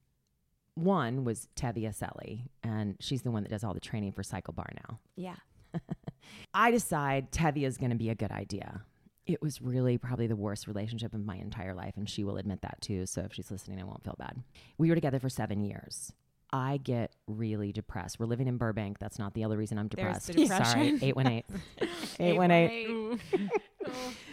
[0.76, 4.68] one was Tevia Selly, and she's the one that does all the training for CycleBar
[4.88, 5.00] now.
[5.16, 5.36] Yeah.
[6.54, 8.82] I decide Tevia is going to be a good idea.
[9.26, 12.62] It was really probably the worst relationship of my entire life, and she will admit
[12.62, 13.06] that too.
[13.06, 14.44] So if she's listening, I won't feel bad.
[14.78, 16.12] We were together for seven years.
[16.54, 18.20] I get really depressed.
[18.20, 19.00] We're living in Burbank.
[19.00, 20.28] That's not the other reason I'm depressed.
[20.28, 21.00] the Sorry, depression.
[21.02, 21.44] 818.
[22.20, 23.22] 818.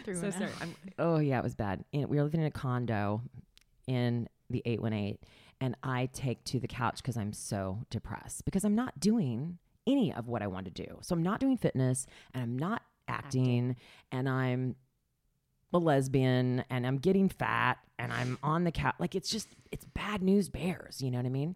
[0.05, 0.45] So sorry.
[0.45, 0.61] F.
[0.61, 1.83] I'm, oh yeah, it was bad.
[1.93, 3.21] And we were living in a condo
[3.87, 5.17] in the 818
[5.61, 10.13] and I take to the couch because I'm so depressed because I'm not doing any
[10.13, 10.99] of what I want to do.
[11.01, 13.75] So I'm not doing fitness and I'm not acting,
[14.11, 14.75] and I'm
[15.73, 18.95] a lesbian and I'm getting fat and I'm on the couch.
[18.99, 21.55] Like it's just it's bad news bears, you know what I mean?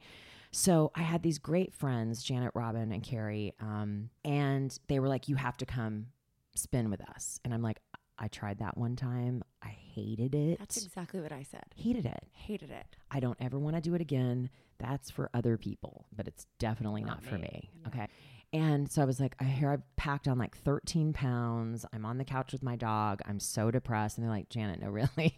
[0.55, 5.27] So I had these great friends, Janet, Robin, and Carrie, um, and they were like,
[5.27, 6.07] "You have to come
[6.55, 7.79] spin with us." And I'm like,
[8.19, 9.43] "I tried that one time.
[9.63, 10.59] I hated it.
[10.59, 11.63] That's exactly what I said.
[11.75, 12.27] hated it.
[12.33, 12.85] Hated it.
[13.09, 14.49] I don't ever want to do it again.
[14.77, 17.69] That's for other people, but it's definitely not, Not for me.
[17.73, 17.81] me.
[17.87, 18.07] Okay.
[18.51, 21.85] And so I was like, I hear I've packed on like 13 pounds.
[21.91, 23.21] I'm on the couch with my dog.
[23.25, 24.17] I'm so depressed.
[24.17, 25.33] And they're like, Janet, no, really?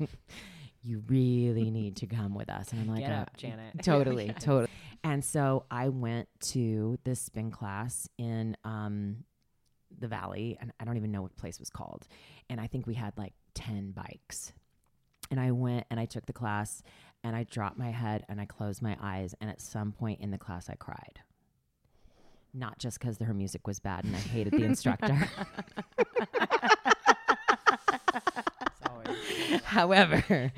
[0.85, 2.71] You really need to come with us.
[2.71, 3.73] And I'm like, Get "Uh, up, Janet.
[3.83, 4.69] totally, totally.
[5.03, 9.23] And so I went to this spin class in um,
[9.97, 12.07] the valley, and I don't even know what place was called.
[12.49, 14.53] And I think we had like 10 bikes.
[15.31, 16.83] And I went and I took the class,
[17.23, 19.33] and I dropped my head and I closed my eyes.
[19.41, 21.19] And at some point in the class, I cried.
[22.53, 25.27] Not just because her music was bad and I hated the instructor.
[29.63, 30.51] However,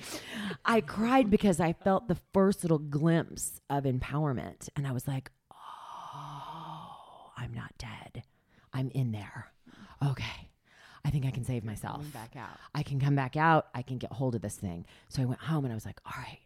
[0.65, 4.69] I cried because I felt the first little glimpse of empowerment.
[4.75, 8.23] And I was like, oh, I'm not dead.
[8.73, 9.51] I'm in there.
[10.05, 10.49] Okay.
[11.05, 11.97] I think I can save myself.
[11.97, 12.59] Coming back out.
[12.75, 13.67] I can come back out.
[13.73, 14.85] I can get hold of this thing.
[15.09, 16.39] So I went home and I was like, all right,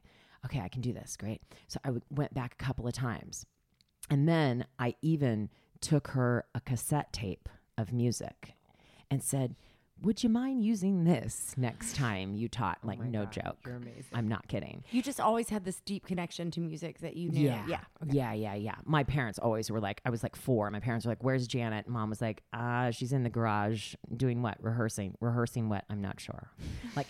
[0.46, 1.18] okay, I can do this.
[1.18, 1.42] Great.
[1.68, 3.46] So I w- went back a couple of times.
[4.10, 8.54] And then I even took her a cassette tape of music
[9.10, 9.56] and said,
[10.02, 12.80] would you mind using this next time you taught?
[12.84, 13.58] Like, Oh no God, joke.
[13.66, 14.06] You're amazing.
[14.14, 14.84] I'm not kidding.
[14.92, 17.46] You just always had this deep connection to music that you knew.
[17.48, 17.66] Yeah.
[17.68, 17.80] Yeah.
[18.08, 18.76] Yeah, yeah, yeah.
[18.86, 20.70] My parents always were like, I was like four.
[20.72, 21.88] My parents were like, Where's Janet?
[21.88, 24.58] Mom was like, uh, she's in the garage doing what?
[24.62, 25.16] Rehearsing.
[25.20, 25.86] Rehearsing what?
[25.90, 26.52] I'm not sure.
[26.96, 27.08] like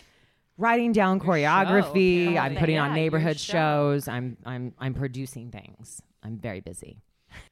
[0.58, 2.34] writing down choreography.
[2.34, 2.38] show.
[2.38, 3.52] I'm putting on yeah, your neighborhood show.
[3.94, 4.08] shows.
[4.08, 6.02] I'm I'm I'm producing things.
[6.22, 7.02] I'm very busy.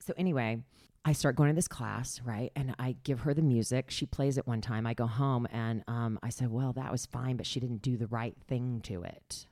[0.01, 0.63] So anyway,
[1.05, 2.53] I start going to this class, right?
[2.55, 3.91] And I give her the music.
[3.91, 4.87] She plays it one time.
[4.87, 7.97] I go home and um, I said, Well, that was fine, but she didn't do
[7.97, 9.47] the right thing to it.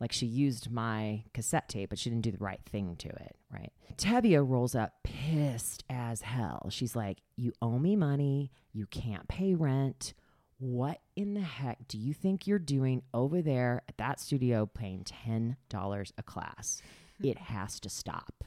[0.00, 3.36] Like she used my cassette tape, but she didn't do the right thing to it,
[3.52, 3.70] right?
[3.96, 6.68] Tevia rolls up pissed as hell.
[6.70, 8.50] She's like, You owe me money.
[8.72, 10.14] You can't pay rent.
[10.58, 15.04] What in the heck do you think you're doing over there at that studio paying
[15.04, 16.82] $10 a class?
[17.22, 18.44] It has to stop.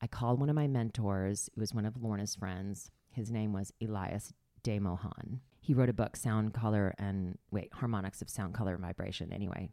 [0.00, 1.48] I called one of my mentors.
[1.48, 2.90] It was one of Lorna's friends.
[3.10, 4.32] His name was Elias
[4.62, 5.40] De Mohan.
[5.60, 9.32] He wrote a book, Sound, Color, and wait, Harmonics of Sound, Color, and Vibration.
[9.32, 9.70] Anyway,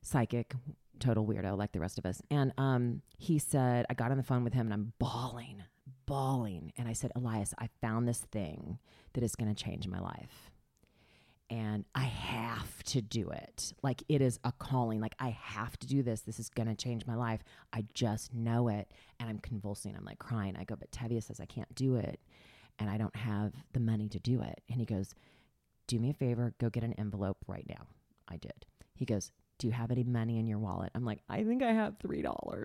[0.00, 0.54] psychic,
[1.00, 2.22] total weirdo like the rest of us.
[2.30, 5.64] And um, he said, I got on the phone with him and I'm bawling,
[6.06, 6.72] bawling.
[6.78, 8.78] And I said, Elias, I found this thing
[9.14, 10.51] that is going to change my life.
[11.50, 13.74] And I have to do it.
[13.82, 15.00] Like it is a calling.
[15.00, 16.22] Like I have to do this.
[16.22, 17.42] This is going to change my life.
[17.72, 18.90] I just know it.
[19.20, 19.94] And I'm convulsing.
[19.94, 20.56] I'm like crying.
[20.56, 22.20] I go, but Tevia says I can't do it.
[22.78, 24.62] And I don't have the money to do it.
[24.70, 25.14] And he goes,
[25.86, 27.86] do me a favor, go get an envelope right now.
[28.28, 28.64] I did.
[28.94, 30.90] He goes, Do you have any money in your wallet?
[30.94, 32.62] I'm like, I think I have $3.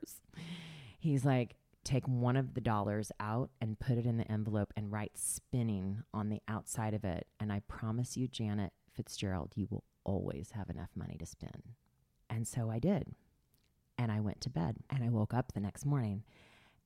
[1.00, 1.56] He's like,
[1.88, 6.04] Take one of the dollars out and put it in the envelope and write spinning
[6.14, 7.28] on the outside of it.
[7.40, 11.62] And I promise you, Janet Fitzgerald, you will always have enough money to spin.
[12.30, 13.16] And so I did.
[13.98, 16.24] And I went to bed and I woke up the next morning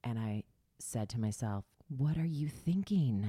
[0.03, 0.43] and I
[0.77, 3.25] said to myself, What are you thinking?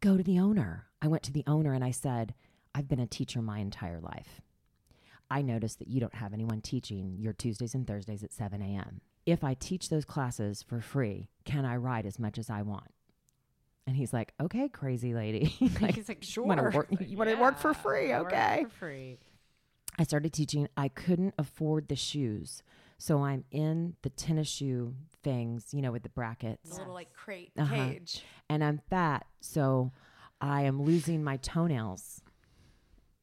[0.00, 0.86] Go to the owner.
[1.02, 2.32] I went to the owner and I said,
[2.76, 4.40] I've been a teacher my entire life.
[5.28, 9.00] I noticed that you don't have anyone teaching your Tuesdays and Thursdays at 7 a.m.
[9.28, 12.90] If I teach those classes for free, can I write as much as I want?
[13.86, 15.54] And he's like, okay, crazy lady.
[15.82, 16.86] like, He's like, you want to sure.
[16.90, 18.14] work, you want to work for free.
[18.14, 18.64] Okay.
[18.64, 19.18] For free.
[19.98, 20.68] I started teaching.
[20.76, 22.62] I couldn't afford the shoes.
[22.98, 26.70] So I'm in the tennis shoe things, you know, with the brackets.
[26.70, 27.74] The little like crate Uh-huh.
[27.74, 28.24] cage.
[28.48, 29.92] and I'm fat, so
[30.40, 32.22] I am losing my toenails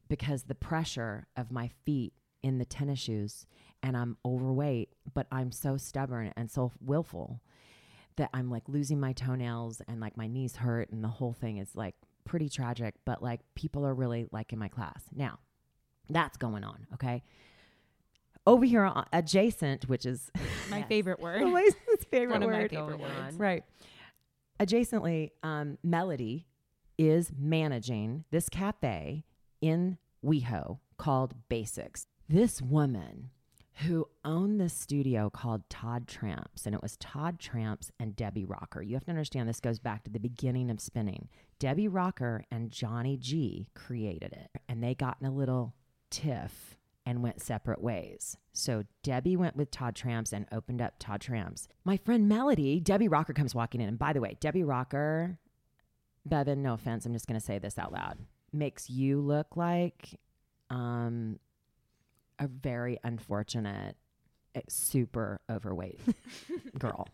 [0.08, 2.14] because the pressure of my feet
[2.44, 3.46] in the tennis shoes,
[3.86, 7.40] and I'm overweight, but I'm so stubborn and so willful
[8.16, 11.58] that I'm like losing my toenails and like my knees hurt, and the whole thing
[11.58, 11.94] is like
[12.26, 12.96] pretty tragic.
[13.06, 15.38] But like people are really liking my class now.
[16.10, 17.24] That's going on, okay.
[18.48, 20.32] over here adjacent, which is
[20.70, 20.88] My Yes.
[20.88, 21.44] favorite word.
[21.54, 22.72] Lisa's favorite One of my word.
[22.72, 23.38] favorite words.
[23.38, 23.64] Right.
[24.60, 26.48] Adjacently, um, Melody
[26.98, 29.26] is managing this cafe
[29.62, 32.08] in WeHo called Basics.
[32.30, 33.30] This woman
[33.84, 38.82] who owned this studio called Todd Tramps, and it was Todd Tramps and Debbie Rocker.
[38.82, 41.28] You have to understand this goes back to the beginning of spinning.
[41.60, 45.74] Debbie Rocker and Johnny G created it, and they got in a little
[46.10, 48.38] tiff and went separate ways.
[48.54, 51.68] So Debbie went with Todd Tramps and opened up Todd Tramps.
[51.84, 53.90] My friend Melody, Debbie Rocker comes walking in.
[53.90, 55.38] And by the way, Debbie Rocker,
[56.26, 58.18] Bevan, no offense, I'm just going to say this out loud,
[58.52, 60.20] makes you look like
[60.70, 61.40] um,
[62.40, 63.96] a very unfortunate,
[64.56, 66.00] eh, super overweight
[66.80, 67.08] girl.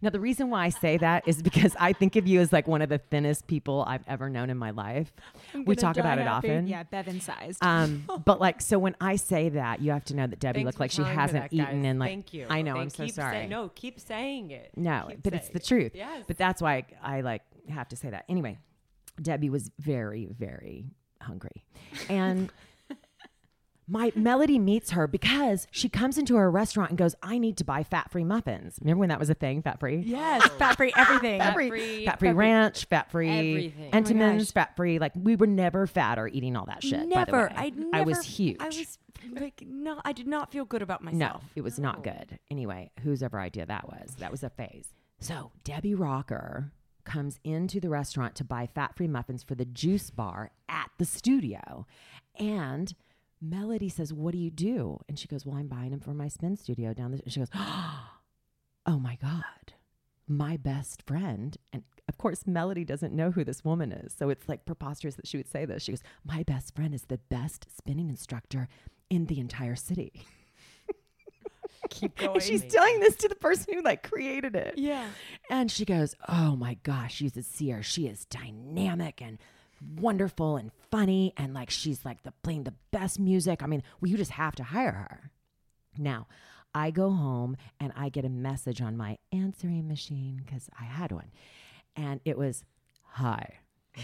[0.00, 2.68] Now, the reason why I say that is because I think of you as like
[2.68, 5.12] one of the thinnest people I've ever known in my life.
[5.66, 6.68] We talk about it often.
[6.68, 7.58] Yeah, Bevan sized.
[7.64, 10.66] Um, but like, so when I say that, you have to know that Debbie Thanks
[10.66, 12.10] looked like she hasn't that, eaten in like.
[12.10, 12.46] Thank you.
[12.48, 12.72] I know.
[12.76, 13.46] I'm Thank- so keep say- sorry.
[13.48, 14.70] no, keep saying it.
[14.76, 15.64] No, Keep but it's the it.
[15.64, 15.92] truth.
[15.94, 16.24] Yes.
[16.28, 18.24] But that's why I, like have to say that.
[18.28, 18.58] Anyway,
[19.20, 20.86] Debbie was very, very
[21.20, 21.64] hungry.
[22.08, 22.52] And
[23.88, 27.64] my Melody meets her because she comes into her restaurant and goes, I need to
[27.64, 28.78] buy fat free muffins.
[28.80, 30.02] Remember when that was a thing, fat free?
[30.06, 31.40] Yes, fat free everything.
[31.40, 33.72] Fat free, Fat-free, fat free ranch, fat free everything.
[33.92, 34.52] Oh my Entenmann's, gosh.
[34.52, 34.98] fat free.
[34.98, 37.08] Like we were never fat or eating all that shit.
[37.10, 37.46] by the Never.
[37.48, 37.52] way.
[37.56, 37.96] I never.
[37.96, 38.56] I was huge.
[38.60, 38.98] I was
[39.32, 41.42] like, no, I did not feel good about myself.
[41.42, 42.38] No, it was not good.
[42.50, 44.14] Anyway, whose ever idea that was.
[44.18, 44.88] That was a phase.
[45.20, 46.72] So Debbie Rocker
[47.04, 51.04] comes into the restaurant to buy fat free muffins for the juice bar at the
[51.04, 51.86] studio.
[52.38, 52.94] And
[53.40, 55.00] Melody says, What do you do?
[55.08, 57.22] And she goes, Well, I'm buying them for my spin studio down the.
[57.22, 59.74] And she goes, Oh my God,
[60.26, 61.56] my best friend.
[61.72, 64.14] And of course, Melody doesn't know who this woman is.
[64.16, 65.82] So it's like preposterous that she would say this.
[65.82, 68.68] She goes, My best friend is the best spinning instructor
[69.10, 70.24] in the entire city.
[71.90, 72.32] keep going.
[72.32, 74.74] And she's telling this to the person who like created it.
[74.76, 75.06] Yeah.
[75.50, 77.82] And she goes, Oh my gosh, she's a seer.
[77.82, 79.38] She is dynamic and
[79.82, 81.32] wonderful and funny.
[81.36, 83.62] And like, she's like the playing the best music.
[83.62, 85.30] I mean, well, you just have to hire her.
[85.96, 86.26] Now,
[86.74, 91.12] I go home and I get a message on my answering machine because I had
[91.12, 91.30] one.
[91.96, 92.64] And it was,
[93.12, 93.54] Hi,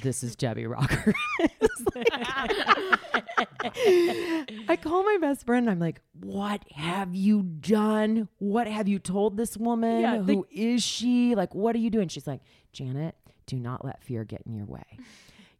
[0.03, 1.15] this is Debbie Rocker.
[4.69, 5.69] I call my best friend.
[5.71, 8.29] I'm like, "What have you done?
[8.39, 10.01] What have you told this woman?
[10.01, 11.35] Yeah, the- Who is she?
[11.35, 12.41] Like, what are you doing?" She's like,
[12.73, 13.15] "Janet,
[13.47, 14.99] do not let fear get in your way.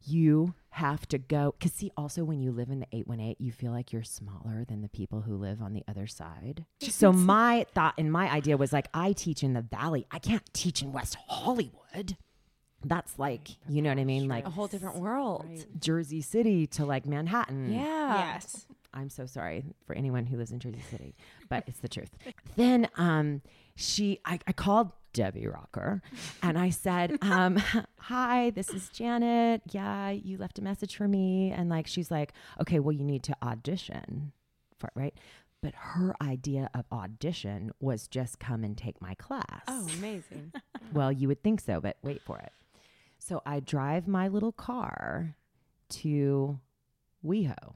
[0.05, 3.71] You have to go cuz see also when you live in the 818, you feel
[3.71, 7.95] like you're smaller than the people who live on the other side." so my thought
[7.97, 10.05] and my idea was like, I teach in the valley.
[10.11, 12.17] I can't teach in West Hollywood.
[12.83, 14.27] That's like, you know what I mean?
[14.27, 15.45] Like A whole different world.
[15.79, 17.73] Jersey City to like Manhattan.
[17.73, 18.33] Yeah.
[18.33, 18.67] yes.
[18.93, 21.15] I'm so sorry for anyone who lives in Jersey City,
[21.49, 22.11] but it's the truth.
[22.55, 23.41] Then um,
[23.75, 26.01] she, I, I called Debbie Rocker
[26.43, 27.55] and I said, um,
[27.99, 29.61] "Hi, this is Janet.
[29.71, 33.23] Yeah, you left a message for me." And like, she's like, "Okay, well, you need
[33.23, 34.33] to audition
[34.77, 35.13] for it, right?"
[35.61, 39.63] But her idea of audition was just come and take my class.
[39.67, 40.51] Oh, amazing.
[40.93, 42.51] Well, you would think so, but wait for it.
[43.17, 45.35] So I drive my little car
[45.89, 46.59] to
[47.25, 47.73] WeHo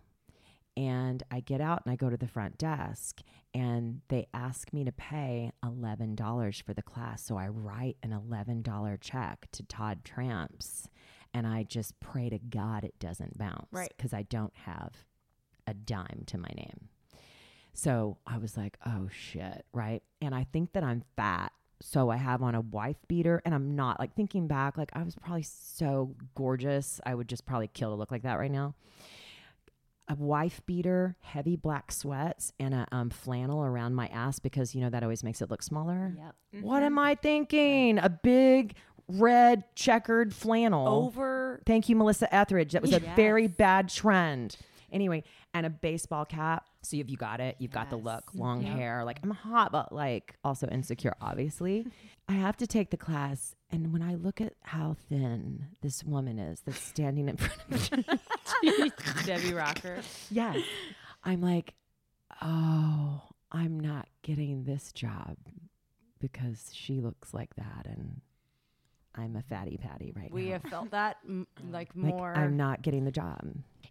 [0.79, 3.19] and I get out and I go to the front desk
[3.53, 7.21] and they ask me to pay $11 for the class.
[7.21, 10.87] So I write an $11 check to Todd Tramps
[11.33, 13.67] and I just pray to God it doesn't bounce.
[13.73, 13.91] Right.
[13.97, 14.93] Because I don't have
[15.67, 16.87] a dime to my name.
[17.73, 20.01] So I was like, oh shit, right?
[20.21, 21.51] And I think that I'm fat.
[21.81, 25.03] So I have on a wife beater and I'm not like thinking back, like I
[25.03, 27.01] was probably so gorgeous.
[27.05, 28.75] I would just probably kill to look like that right now.
[30.09, 34.81] A wife beater, heavy black sweats, and a um, flannel around my ass because you
[34.81, 36.15] know that always makes it look smaller.
[36.17, 36.63] Yep.
[36.63, 37.99] What am I thinking?
[37.99, 38.73] A big
[39.07, 40.87] red checkered flannel.
[40.87, 41.61] Over.
[41.65, 42.73] Thank you, Melissa Etheridge.
[42.73, 43.15] That was a Yes.
[43.15, 44.57] very bad trend.
[44.91, 45.23] Anyway,
[45.53, 46.65] and a baseball cap.
[46.81, 48.75] So if you got it, you've got the look, long Yep.
[48.75, 49.03] hair.
[49.03, 51.85] Like I'm hot, but like also insecure, obviously.
[52.29, 53.55] I have to take the class.
[53.71, 58.07] And when I look at how thin this woman is that's standing in front of
[58.63, 58.91] me,
[59.25, 59.97] Debbie Rocker.
[60.31, 60.57] yes,
[61.23, 61.73] I'm like,
[62.41, 63.21] oh,
[63.51, 65.37] I'm not getting this job
[66.19, 67.85] because she looks like that.
[67.85, 68.21] And
[69.15, 70.45] I'm a fatty patty right We now.
[70.45, 72.33] We have felt that m- like Like, more.
[72.35, 73.41] I'm not getting the job.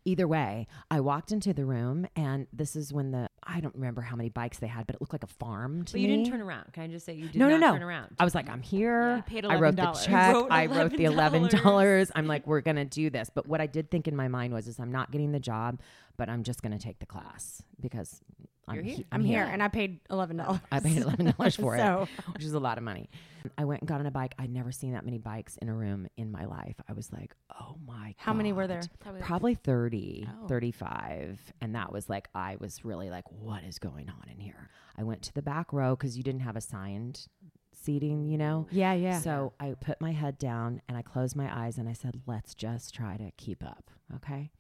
[0.05, 4.01] Either way, I walked into the room, and this is when the I don't remember
[4.03, 6.03] how many bikes they had, but it looked like a farm to me.
[6.03, 6.73] But you didn't turn around.
[6.73, 7.73] Can I just say you did No, no, not no.
[7.79, 8.15] turn around?
[8.19, 9.17] I was like, I'm here.
[9.17, 10.35] You paid I wrote the check.
[10.35, 12.11] Wrote I wrote the eleven $11.
[12.15, 13.31] I'm like, we're gonna do this.
[13.35, 15.81] But what I did think in my mind was, is I'm not getting the job,
[16.17, 18.21] but I'm just gonna take the class because
[18.67, 18.97] I'm, You're here.
[18.97, 20.61] he- I'm here, and I paid eleven dollars.
[20.71, 23.09] I paid eleven dollars for it, which is a lot of money.
[23.57, 24.35] I went and got on a bike.
[24.39, 26.75] I'd never seen that many bikes in a room in my life.
[26.87, 28.83] I was like, oh my how many were there?
[29.01, 30.47] Probably, Probably 30, Oh.
[30.49, 31.53] 35.
[31.61, 34.69] And that was like, I was really like, what is going on in here?
[34.97, 37.27] I went to the back row because you didn't have assigned
[37.73, 38.67] seating, you know?
[38.71, 39.21] Yeah, yeah.
[39.21, 42.55] So I put my head down and I closed my eyes and I said, let's
[42.55, 43.91] just try to keep up.
[44.17, 44.51] Okay.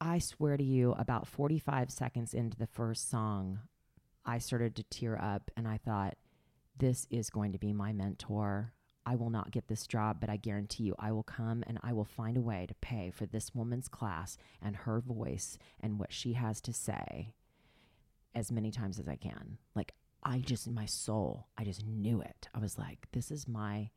[0.00, 3.60] I swear to you, about 45 seconds into the first song,
[4.26, 6.16] I started to tear up and I thought,
[6.76, 8.72] this is going to be my mentor.
[9.04, 11.92] I will not get this job, but I guarantee you, I will come and I
[11.92, 16.12] will find a way to pay for this woman's class and her voice and what
[16.12, 17.34] she has to say
[18.34, 19.58] as many times as I can.
[19.74, 19.92] Like,
[20.22, 22.48] I just, in my soul, I just knew it.
[22.54, 23.90] I was like, this is my,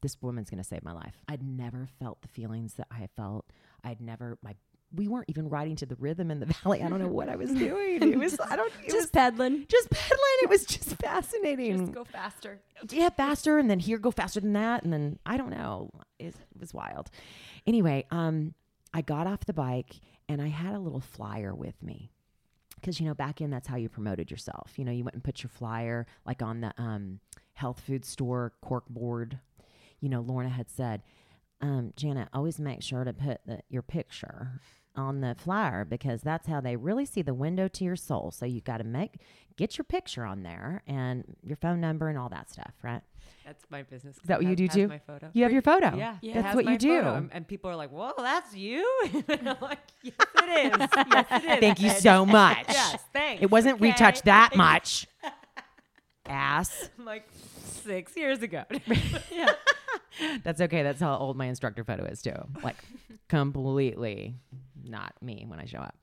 [0.00, 1.14] this woman's going to save my life.
[1.28, 3.46] I'd never felt the feelings that I felt.
[3.84, 4.56] I'd never, my,
[4.92, 6.82] we weren't even riding to the rhythm in the valley.
[6.82, 8.02] I don't know what I was doing.
[8.02, 9.66] It was, I don't, it just was peddling.
[9.68, 10.18] just pedaling.
[10.42, 11.92] It was just fascinating.
[11.92, 12.60] go faster.
[12.90, 15.90] yeah, faster, and then here go faster than that, and then I don't know.
[16.18, 17.10] It, it was wild.
[17.66, 18.54] Anyway, um,
[18.92, 22.10] I got off the bike and I had a little flyer with me
[22.74, 24.72] because you know back in that's how you promoted yourself.
[24.76, 27.20] You know, you went and put your flyer like on the um,
[27.54, 29.38] health food store cork board.
[30.00, 31.02] You know, Lorna had said,
[31.60, 34.60] um, Janet, always make sure to put the, your picture
[34.98, 38.30] on the flyer because that's how they really see the window to your soul.
[38.30, 39.14] So you've got to make
[39.56, 43.00] get your picture on there and your phone number and all that stuff, right?
[43.44, 44.16] That's my business.
[44.16, 44.88] Is that what you do too?
[44.88, 45.30] My photo.
[45.32, 45.96] You have your photo.
[45.96, 46.42] Yeah, Yeah.
[46.42, 46.98] That's what you do.
[47.00, 47.28] photo.
[47.32, 48.84] And, people are like, "Whoa, that's you!"
[49.28, 50.88] and I'm like, "Yes, it is.
[51.12, 52.66] Yes, it is." Thank you so much.
[52.68, 53.42] Yes, thanks.
[53.42, 53.84] It wasn't Okay.
[53.90, 55.06] retouched that much.
[56.26, 56.90] Ass.
[56.98, 57.26] Like
[57.64, 58.64] six years ago.
[59.32, 59.52] yeah.
[60.44, 60.82] That's okay.
[60.82, 62.34] That's how old my instructor photo is too.
[62.62, 62.76] Like
[63.28, 64.34] completely
[64.88, 65.96] not me when I show up.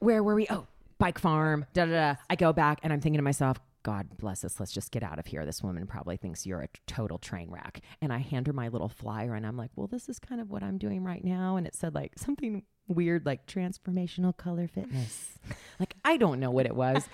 [0.00, 0.46] Where were we?
[0.50, 0.66] Oh,
[0.98, 1.66] bike farm.
[1.74, 2.14] Da da da.
[2.28, 4.60] I go back and I'm thinking to myself, God bless us.
[4.60, 5.44] Let's just get out of here.
[5.44, 7.80] This woman probably thinks you're a total train wreck.
[8.00, 10.50] And I hand her my little flyer and I'm like, well, this is kind of
[10.50, 11.56] what I'm doing right now.
[11.56, 15.38] And it said like something weird like transformational color fitness.
[15.80, 17.08] like I don't know what it was.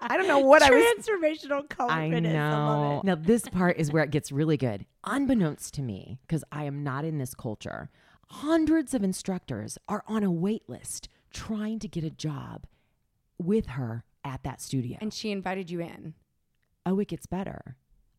[0.00, 2.34] I don't know what I was Transformational color I fitness.
[2.34, 3.14] I love know.
[3.14, 4.86] Now this part is where it gets really good.
[5.04, 7.90] Unbeknownst to me, because I am not in this culture,
[8.30, 12.64] hundreds of instructors are on a wait list trying to get a job
[13.38, 14.98] with her at that studio.
[15.00, 16.14] And she invited you in.
[16.86, 17.76] oh, it gets better.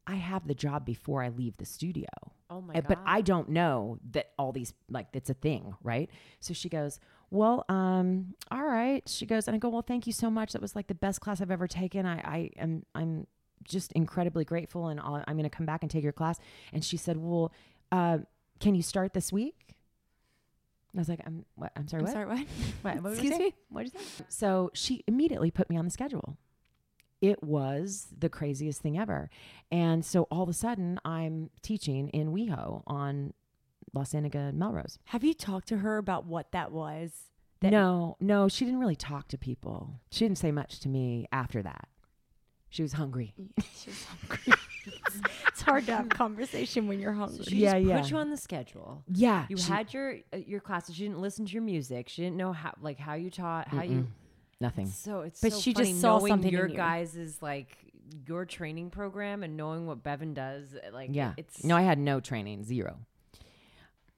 [0.08, 2.08] I have the job before I leave the studio.
[2.50, 2.88] oh my Uh, god!
[2.88, 6.10] But I don't know that all these like it's a thing, right?
[6.40, 7.00] So she goes,
[7.30, 10.54] "Well, um, all right." She goes, and I go, "Well, thank you so much.
[10.54, 12.08] That was like the best class I've ever taken.
[12.08, 13.28] I, I am, I'm
[13.64, 16.40] just incredibly grateful, and I'll, I'm going to come back and take your class."
[16.74, 17.52] And she said, "Well,
[17.92, 18.20] uh,
[18.60, 19.76] can you start this week?"
[20.96, 21.72] I was like, "I'm, what?
[21.76, 22.14] I'm sorry, I'm what?
[22.14, 22.48] sorry, what?
[22.82, 23.54] What, what Excuse me?
[23.70, 26.38] What did you say?" So she immediately put me on the schedule.
[27.22, 29.30] It was the craziest thing ever.
[29.72, 33.34] And so all of a sudden, I'm teaching in WeHo on
[33.94, 35.00] Los Angeles and Melrose.
[35.06, 37.12] Have you talked to her about what that was?
[37.60, 40.00] That- no, no, she didn't really talk to people.
[40.12, 41.90] She didn't say much to me after that.
[42.70, 43.34] She was hungry.
[43.76, 44.54] She's hungry.
[45.08, 47.44] It's, it's hard to have conversation when you're hungry.
[47.46, 48.02] she Yeah, just yeah.
[48.02, 49.04] put you on the schedule.
[49.08, 49.46] Yeah.
[49.50, 50.96] You she- had your uh, your classes.
[50.96, 52.10] She didn't listen to your music.
[52.10, 53.98] She didn't know how like how you taught how you.
[54.02, 54.08] Mm-mm.
[54.62, 54.88] nothing.
[54.88, 56.76] So it's But so she funny just saw knowing something in your you.
[56.76, 57.76] guys is like
[58.28, 60.74] your training program and knowing what Bevan does.
[60.76, 61.34] uh, Like Yeah.
[61.38, 62.98] it's No, I had no training, zero,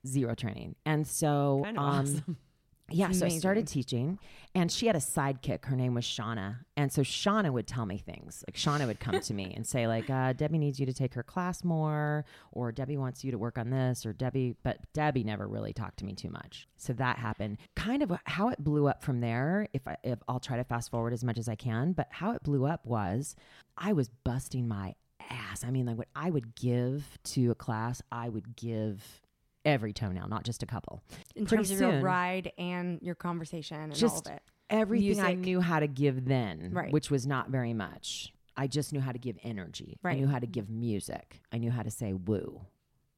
[0.07, 2.37] zero training, and so kind of um, awesome.
[2.93, 4.19] Yeah, so I started teaching,
[4.53, 5.65] and she had a sidekick.
[5.65, 8.43] Her name was Shauna, and so Shauna would tell me things.
[8.47, 11.13] Like Shauna would come to me and say, like, uh, "Debbie needs you to take
[11.13, 15.23] her class more," or "Debbie wants you to work on this," or "Debbie," but Debbie
[15.23, 16.67] never really talked to me too much.
[16.77, 17.57] So that happened.
[17.75, 19.67] Kind of how it blew up from there.
[19.73, 22.31] If I, if I'll try to fast forward as much as I can, but how
[22.31, 23.35] it blew up was
[23.77, 24.95] I was busting my
[25.29, 25.63] ass.
[25.63, 29.21] I mean, like what I would give to a class, I would give
[29.65, 31.01] every toenail, not just a couple.
[31.35, 34.41] in pretty terms of your ride and your conversation and all Just of it.
[34.69, 36.91] everything I knew how to give then, Right.
[36.91, 38.33] which was not very much.
[38.57, 39.97] I just knew how to give energy.
[40.03, 41.41] I knew how to give music.
[41.51, 42.61] I knew how to say woo,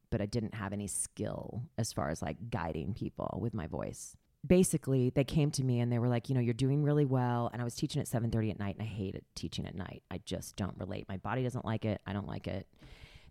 [0.09, 4.15] but I didn't have any skill as far as like guiding people with my voice.
[4.45, 7.49] Basically, they came to me and they were like, you know, you're doing really well.
[7.53, 10.03] And I was teaching at 7:30 at night, and I hated teaching at night.
[10.11, 11.07] I just don't relate.
[11.07, 12.01] My body doesn't like it.
[12.05, 12.67] I don't like it.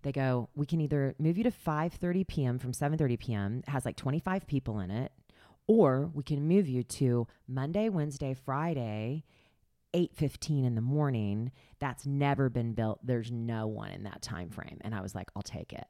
[0.02, 2.58] They go, we can either move you to 5:30 p.m.
[2.58, 3.62] from 7:30 p.m.
[3.66, 5.12] It has like 25 people in it,
[5.66, 9.24] or we can move you to Monday, Wednesday, Friday,
[9.94, 11.52] 8:15 in the morning.
[11.78, 13.00] That's never been built.
[13.04, 14.78] There's no one in that time frame.
[14.82, 15.86] And I was like, I'll take it.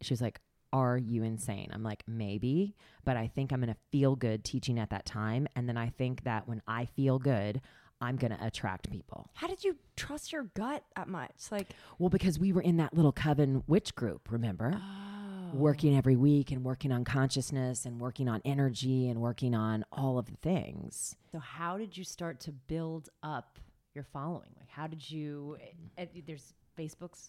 [0.00, 0.40] She was like,
[0.72, 1.70] Are you insane?
[1.72, 5.46] I'm like, maybe, but I think I'm gonna feel good teaching at that time.
[5.54, 7.60] And then I think that when I feel good,
[8.02, 9.30] I'm going to attract people.
[9.34, 11.30] How did you trust your gut that much?
[11.50, 14.74] Like, Well, because we were in that little coven witch group, remember?
[14.76, 15.56] Oh.
[15.56, 20.18] Working every week and working on consciousness and working on energy and working on all
[20.18, 21.14] of the things.
[21.30, 23.58] So how did you start to build up
[23.94, 24.48] your following?
[24.58, 25.58] Like how did you?
[25.98, 27.28] eh, eh, there's Facebook's.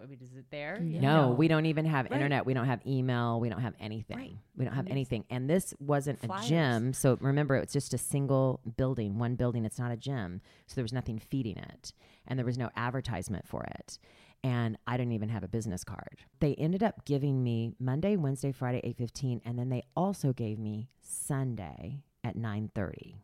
[0.00, 0.78] I mean, is it there?
[0.80, 2.46] No, we don't even have internet.
[2.46, 3.40] We don't have email.
[3.40, 4.16] We don't have anything.
[4.16, 4.36] Right.
[4.56, 5.24] We don't have anything.
[5.30, 6.44] And this wasn't Flyers.
[6.44, 6.92] a gym.
[6.92, 9.64] So remember, it's just a single building, one building.
[9.64, 10.40] It's not a gym.
[10.66, 11.92] So there was nothing feeding it.
[12.26, 13.98] And there was no advertisement for it.
[14.44, 16.18] And I didn't even have a business card.
[16.40, 19.40] They ended up giving me Monday, Wednesday, Friday, 8.15.
[19.44, 23.16] And then they also gave me Sunday at 9.30.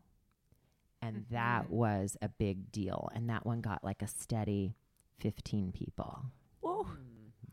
[1.01, 1.75] And that mm-hmm.
[1.75, 3.09] was a big deal.
[3.15, 4.77] And that one got like a steady
[5.21, 6.25] 15 people.
[6.63, 6.87] Whoa.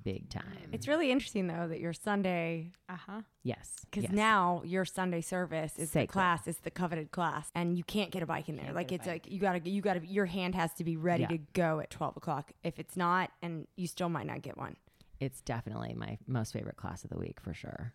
[0.02, 0.44] Big time.
[0.72, 3.22] It's really interesting though that your Sunday, Uh huh.
[3.44, 3.76] Yes.
[3.84, 4.12] because yes.
[4.14, 8.24] now your Sunday service is the class, is the coveted class, and you can't get
[8.24, 8.66] a bike in there.
[8.66, 9.26] Can't Like get a it's bike.
[9.26, 11.28] like you gotta, you gotta, your hand has to be ready Yeah.
[11.30, 12.54] to go at twelve o'clock.
[12.64, 14.78] If it's not, and you still might not get one.
[15.20, 17.94] it's definitely my most favorite class of the week for sure.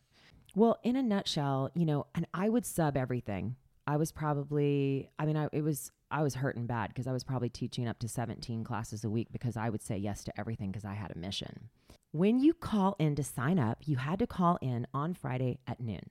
[0.55, 3.57] Well, in a nutshell, you know, and I would sub everything.
[3.87, 7.25] I was probably, I mean, I, it was, I was hurting bad because I was
[7.25, 10.71] probably teaching up to 17 classes a week because I would say yes to everything
[10.71, 11.69] because I had a mission.
[12.13, 15.81] When you call in to sign up, you had to call in on Friday at
[15.81, 16.11] noon.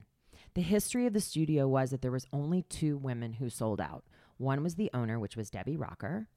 [0.54, 4.04] The history of the studio was that there was only two women who sold out.
[4.36, 6.28] One was the owner, which was Debbie Rocker,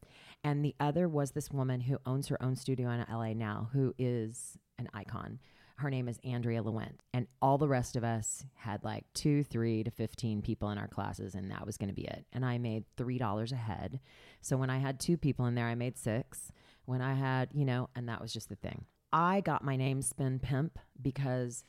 [0.43, 3.93] and the other was this woman who owns her own studio in LA now, who
[3.97, 5.39] is an icon.
[5.77, 6.99] Her name is Andrea Lewent.
[7.13, 10.87] And all the rest of us had like two, three to 15 people in our
[10.87, 12.25] classes, and that was going to be it.
[12.33, 13.99] And I made $3 a head.
[14.41, 16.51] So when I had two people in there, I made six.
[16.85, 18.85] When I had, you know, and that was just the thing.
[19.13, 21.63] I got my name Spin Pimp because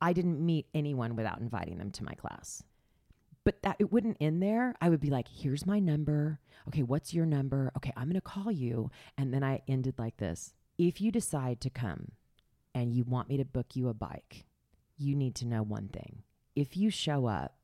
[0.00, 2.62] I didn't meet anyone without inviting them to my class
[3.48, 4.74] but that it wouldn't end there.
[4.78, 6.38] I would be like, here's my number.
[6.68, 7.72] Okay, what's your number?
[7.78, 8.90] Okay, I'm going to call you.
[9.16, 10.52] And then I ended like this.
[10.76, 12.12] If you decide to come
[12.74, 14.44] and you want me to book you a bike,
[14.96, 16.22] you need to know one thing.
[16.56, 17.56] If you show up,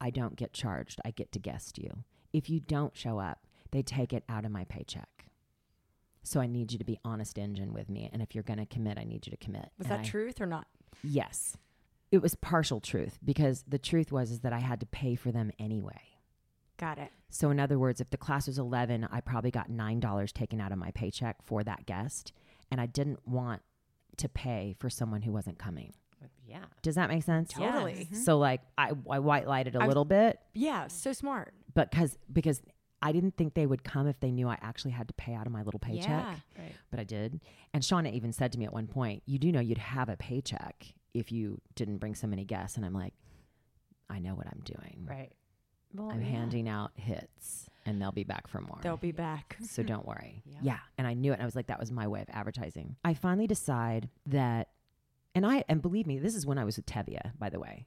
[0.00, 1.00] I don't get charged.
[1.04, 2.04] I get to guest you.
[2.32, 5.26] If you don't show up, they take it out of my paycheck.
[6.22, 8.08] So I need you to be honest engine with me.
[8.12, 9.70] And if you're going to commit, I need you to commit.
[9.78, 10.66] Was And that I- truth or not?
[11.02, 11.56] Yes.
[12.12, 15.30] It was partial truth because the truth was is that I had to pay for
[15.32, 16.00] them anyway.
[16.76, 17.10] Got it.
[17.28, 20.72] So in other words, if the class was 11, I probably got $9 taken out
[20.72, 22.32] of my paycheck for that guest
[22.70, 23.62] and I didn't want
[24.20, 25.92] to pay for someone who wasn't coming.
[26.46, 26.64] Yeah.
[26.82, 27.52] Does that make sense?
[27.52, 27.92] Totally.
[28.10, 28.14] Mm-hmm.
[28.16, 31.54] So like I, I white lighted a I've- little bit, Yeah, so smart.
[31.74, 32.60] but cuz because
[33.02, 35.46] I didn't think they would come if they knew I actually had to pay out
[35.46, 36.34] of my little paycheck, Yeah.
[36.58, 36.74] Right.
[36.90, 37.40] but I did.
[37.72, 40.16] And Shauna even said to me at one point, "You do know you'd have a
[40.18, 43.14] paycheck if you didn't bring so many guests." And I'm like,
[44.10, 45.06] "I know what I'm doing.
[45.08, 45.32] Right.
[45.94, 46.26] Well, I'm yeah.
[46.28, 49.56] handing out hits, and they'll be back for more." They'll be back.
[49.62, 50.42] So don't worry.
[50.50, 50.58] Yeah.
[50.62, 50.78] yeah.
[50.98, 51.40] And I knew it.
[51.40, 52.96] I was like, that was my way of advertising.
[53.04, 54.68] I finally decide that,
[55.34, 57.86] and I, and believe me, this is when I was with Tevia, by the way.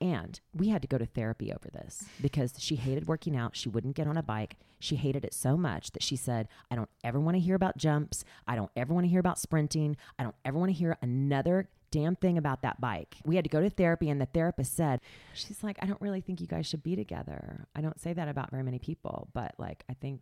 [0.00, 3.56] And we had to go to therapy over this because she hated working out.
[3.56, 4.56] She wouldn't get on a bike.
[4.78, 7.76] She hated it so much that she said, I don't ever want to hear about
[7.76, 8.24] jumps.
[8.46, 9.96] I don't ever want to hear about sprinting.
[10.16, 13.16] I don't ever want to hear another damn thing about that bike.
[13.24, 15.00] We had to go to therapy, and the therapist said,
[15.34, 17.66] She's like, I don't really think you guys should be together.
[17.74, 20.20] I don't say that about very many people, but like, I think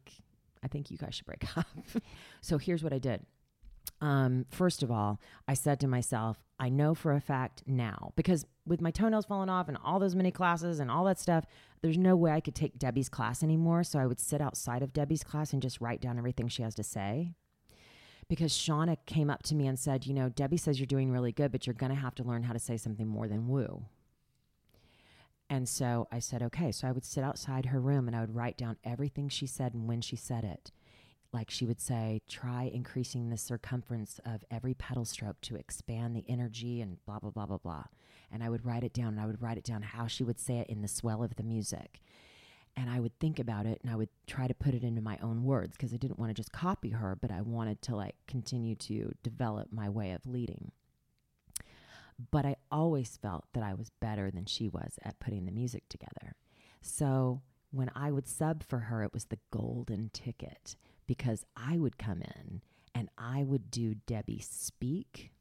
[0.63, 1.67] I think you guys should break up.
[2.41, 3.25] so here's what I did.
[4.01, 8.45] Um, first of all, I said to myself, I know for a fact now, because
[8.67, 11.45] with my toenails falling off and all those mini classes and all that stuff,
[11.83, 13.85] there's no way I could take Debbie's class anymore.
[13.85, 16.75] So I would sit outside of Debbie's class and just write down everything she has
[16.77, 17.33] to say.
[18.29, 21.33] Because Shauna came up to me and said, You know, Debbie says you're doing really
[21.33, 23.85] good, but you're going to have to learn how to say something more than woo.
[25.49, 26.73] And so I said, okay.
[26.73, 29.75] So I would sit outside her room and I would write down everything she said
[29.75, 30.73] and when she said it.
[31.33, 36.25] Like she would say, try increasing the circumference of every pedal stroke to expand the
[36.29, 37.85] energy and blah, blah, blah, blah, blah.
[38.33, 40.41] And I would write it down and I would write it down how she would
[40.41, 42.01] say it in the swell of the music.
[42.77, 45.19] And I would think about it and I would try to put it into my
[45.23, 48.17] own words because I didn't want to just copy her, but I wanted to like
[48.27, 50.73] continue to develop my way of leading
[52.31, 55.89] but I always felt that I was better than she was at putting the music
[55.89, 56.35] together.
[56.81, 61.99] So when I would sub for her, it was the golden ticket because I would
[61.99, 62.63] come in
[62.95, 65.33] and I would do Debbie Speak,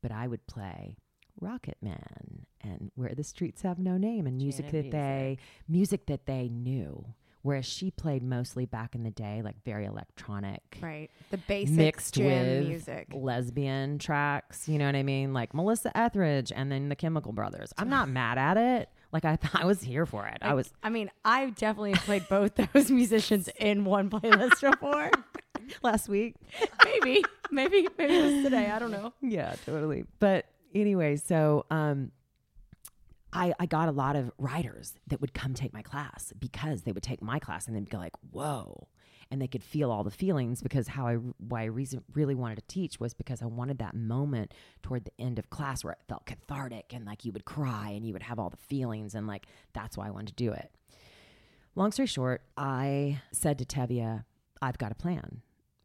[0.00, 0.96] but I would play
[1.40, 6.06] Rocket Man and Where the Streets Have No Name and music Janet that they music
[6.06, 7.04] that they knew.
[7.42, 11.10] Whereas she played mostly back in the day, like very electronic Right.
[11.30, 13.08] The basic mixed with music.
[13.12, 14.66] lesbian tracks.
[14.66, 15.34] You know what I mean?
[15.34, 17.72] Like Melissa Etheridge and then the Chemical Brothers.
[17.76, 18.88] I'm not mad at it.
[19.12, 20.38] Like I thought I was here for it.
[20.40, 25.10] I was I mean, I definitely played both those musicians in one playlist before.
[25.82, 26.34] last week.
[26.84, 28.70] maybe, maybe, maybe it was today.
[28.70, 29.12] I don't know.
[29.20, 30.04] yeah, totally.
[30.18, 32.10] But anyway, so um
[33.34, 36.92] I, I got a lot of writers that would come take my class because they
[36.92, 38.86] would take my class and they'd go like, whoa.
[39.28, 42.56] And they could feel all the feelings because how I why I reason, really wanted
[42.56, 45.98] to teach was because I wanted that moment toward the end of class where it
[46.08, 49.26] felt cathartic and like you would cry and you would have all the feelings and
[49.26, 50.70] like that's why I wanted to do it.
[51.74, 54.24] Long story short, I said to Tevia,
[54.62, 55.40] I've got a plan.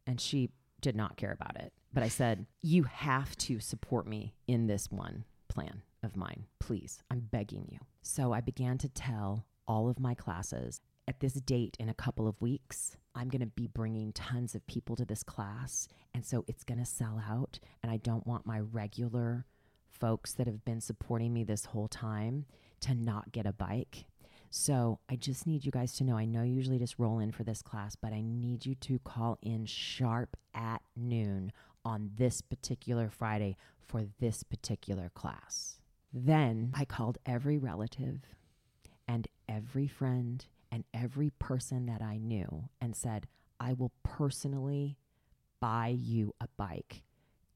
[0.06, 1.72] And she did not care about it.
[1.92, 6.44] But I said, You have to support me in this one plan of mine.
[6.58, 7.78] Please, I'm begging you.
[8.02, 10.80] So I began to tell all of my classes
[11.10, 14.66] at this date in a couple of weeks, I'm going to be bringing tons of
[14.68, 15.88] people to this class.
[16.14, 17.58] And so it's going to sell out.
[17.82, 19.44] And I don't want my regular
[19.88, 22.46] folks that have been supporting me this whole time
[22.82, 24.06] to not get a bike.
[24.50, 27.32] So I just need you guys to know I know you usually just roll in
[27.32, 31.52] for this class, but I need you to call in sharp at noon
[31.84, 35.78] on this particular Friday for this particular class.
[36.12, 38.20] Then I called every relative
[39.06, 43.26] and every friend and every person that I knew and said,
[43.58, 44.96] I will personally
[45.60, 47.02] buy you a bike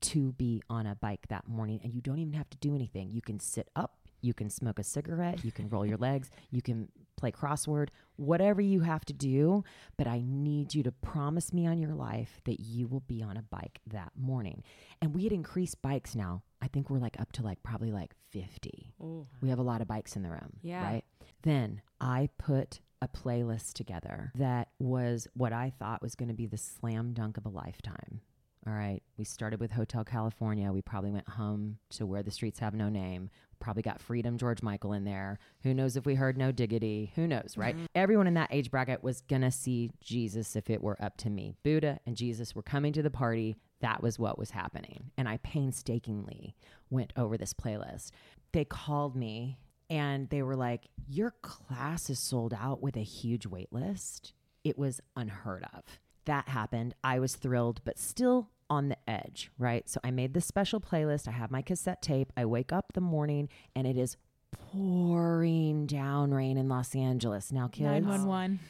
[0.00, 1.80] to be on a bike that morning.
[1.82, 3.10] And you don't even have to do anything.
[3.12, 6.62] You can sit up, you can smoke a cigarette, you can roll your legs, you
[6.62, 9.62] can play crossword, whatever you have to do.
[9.96, 13.36] But I need you to promise me on your life that you will be on
[13.36, 14.62] a bike that morning.
[15.00, 16.42] And we had increased bikes now.
[16.62, 18.94] I think we're like up to like probably like 50.
[19.40, 20.58] We have a lot of bikes in the room.
[20.62, 20.82] Yeah.
[20.82, 21.04] Right.
[21.42, 26.46] Then I put a playlist together that was what I thought was going to be
[26.46, 28.22] the slam dunk of a lifetime.
[28.66, 29.02] All right.
[29.18, 30.72] We started with Hotel California.
[30.72, 33.28] We probably went home to Where the Streets Have No Name.
[33.60, 35.38] Probably got Freedom George Michael in there.
[35.62, 37.12] Who knows if we heard No Diggity?
[37.14, 37.74] Who knows, right?
[37.74, 37.86] Mm-hmm.
[37.94, 41.52] Everyone in that age bracket was to see Jesus if it were up to me.
[41.62, 43.56] Buddha and Jesus were coming to the party.
[43.80, 45.10] That was what was happening.
[45.18, 46.54] And I painstakingly
[46.88, 48.12] went over this playlist.
[48.52, 49.58] They called me
[49.90, 54.32] and they were like, Your class is sold out with a huge wait list.
[54.62, 55.82] It was unheard of.
[56.24, 56.94] That happened.
[57.04, 59.88] I was thrilled, but still on the edge, right?
[59.88, 61.28] So I made this special playlist.
[61.28, 62.32] I have my cassette tape.
[62.36, 64.16] I wake up the morning and it is
[64.52, 67.50] pouring down rain in Los Angeles.
[67.50, 68.60] Now, kids, 911.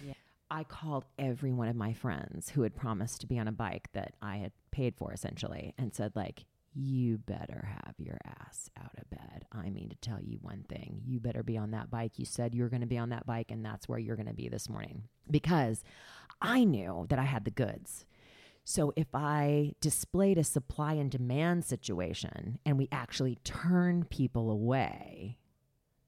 [0.50, 3.88] I called every one of my friends who had promised to be on a bike
[3.92, 6.44] that I had paid for essentially and said, like,
[6.76, 9.44] you better have your ass out of bed.
[9.52, 11.00] I mean to tell you one thing.
[11.04, 12.18] You better be on that bike.
[12.18, 14.26] You said you were going to be on that bike, and that's where you're going
[14.26, 15.04] to be this morning.
[15.30, 15.84] Because
[16.42, 18.04] I knew that I had the goods.
[18.64, 25.36] So if I displayed a supply and demand situation and we actually turned people away,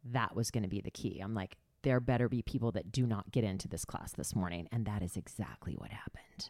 [0.05, 1.21] that was going to be the key.
[1.23, 4.69] I'm like, there better be people that do not get into this class this morning.
[4.73, 6.49] And that is exactly what happened.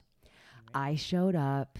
[0.72, 1.78] I showed up.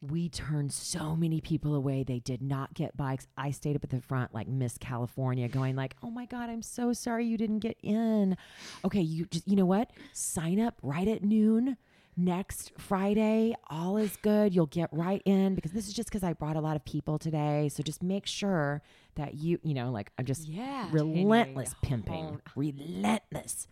[0.00, 2.04] We turned so many people away.
[2.04, 3.26] They did not get bikes.
[3.36, 6.62] I stayed up at the front like Miss California going like, "Oh my god, I'm
[6.62, 8.36] so sorry you didn't get in."
[8.84, 9.90] Okay, you just you know what?
[10.12, 11.76] Sign up right at noon
[12.18, 13.54] next Friday.
[13.70, 14.54] All is good.
[14.54, 17.18] You'll get right in because this is just because I brought a lot of people
[17.18, 17.68] today.
[17.72, 18.82] So just make sure
[19.14, 20.88] that you, you know, like I'm just Yeah.
[20.90, 23.68] relentless pimping, relentless.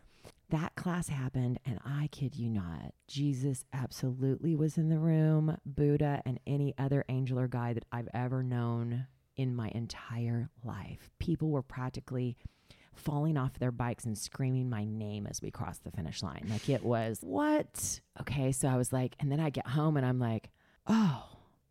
[0.50, 6.22] That class happened, and I kid you not, Jesus absolutely was in the room, Buddha,
[6.24, 11.10] and any other angel or guide that I've ever known in my entire life.
[11.18, 12.36] People were practically
[12.96, 16.46] falling off their bikes and screaming my name as we crossed the finish line.
[16.48, 18.00] Like it was, what?
[18.20, 20.50] Okay, so I was like, and then I get home and I'm like,
[20.86, 21.24] oh,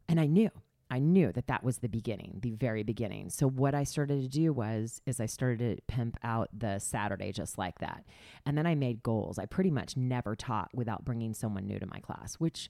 [0.07, 0.51] and I knew.
[0.89, 3.31] I knew that that was the beginning, the very beginning.
[3.31, 7.31] So what I started to do was is I started to pimp out the Saturday
[7.31, 8.05] just like that.
[8.45, 9.39] And then I made goals.
[9.39, 12.69] I pretty much never taught without bringing someone new to my class, which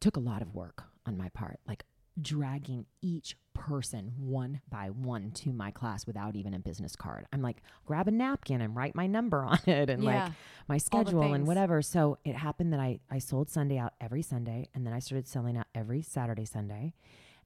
[0.00, 1.60] took a lot of work on my part.
[1.66, 1.84] Like
[2.20, 7.26] dragging each person one by one to my class without even a business card.
[7.32, 10.24] I'm like, grab a napkin and write my number on it and Yeah.
[10.24, 10.32] like
[10.68, 11.82] my schedule and whatever.
[11.82, 15.28] So it happened that I, I sold Sunday out every Sunday and then I started
[15.28, 16.94] selling out every Saturday, Sunday.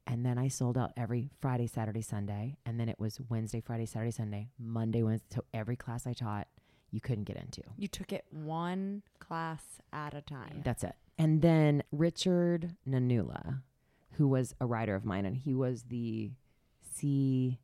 [0.06, 2.58] And then I sold out every Friday, Saturday, Sunday.
[2.66, 5.26] And then it was Wednesday, Friday, Saturday, Sunday, Monday, Wednesday.
[5.36, 6.46] So every class I taught,
[6.90, 7.62] you couldn't get into.
[7.78, 9.62] You took it one class
[9.92, 10.60] at a time.
[10.62, 10.94] That's it.
[11.18, 13.62] And then Richard Nanula,
[14.16, 16.30] who was a writer of mine, and he was the
[16.98, 17.56] CFO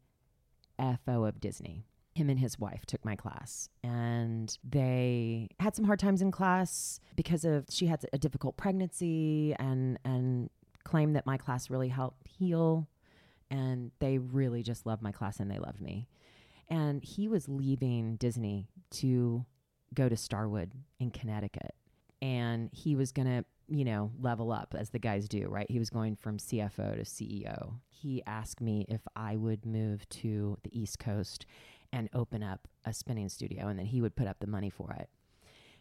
[1.28, 1.86] of Disney.
[2.14, 7.00] Him and his wife took my class, and they had some hard times in class
[7.16, 10.50] because of she had a difficult pregnancy, and and
[10.84, 12.88] claimed that my class really helped heal,
[13.50, 16.08] and they really just loved my class and they loved me.
[16.68, 19.44] And he was leaving Disney to
[19.92, 21.74] go to Starwood in Connecticut.
[22.22, 25.70] And he was to, you know, level up as the guys do, right?
[25.70, 27.74] He was going from CFO to CEO.
[27.88, 31.46] He asked me if I would move to the East Coast
[31.92, 34.92] and open up a spinning studio and then he would put up the money for
[34.92, 35.08] it.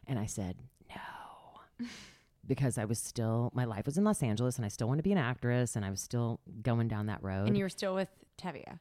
[0.07, 0.57] And I said,
[0.89, 1.87] no.
[2.47, 5.07] because I was still, my life was in Los Angeles and I still wanted to
[5.07, 7.47] be an actress and I was still going down that road.
[7.47, 8.09] And you were still with
[8.41, 8.79] Tevia.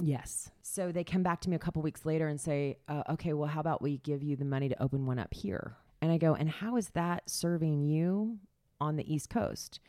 [0.00, 0.50] Yes.
[0.62, 3.48] So they come back to me a couple weeks later and say, uh, okay, well,
[3.48, 5.76] how about we give you the money to open one up here?
[6.00, 8.38] And I go, and how is that serving you
[8.80, 9.80] on the East Coast?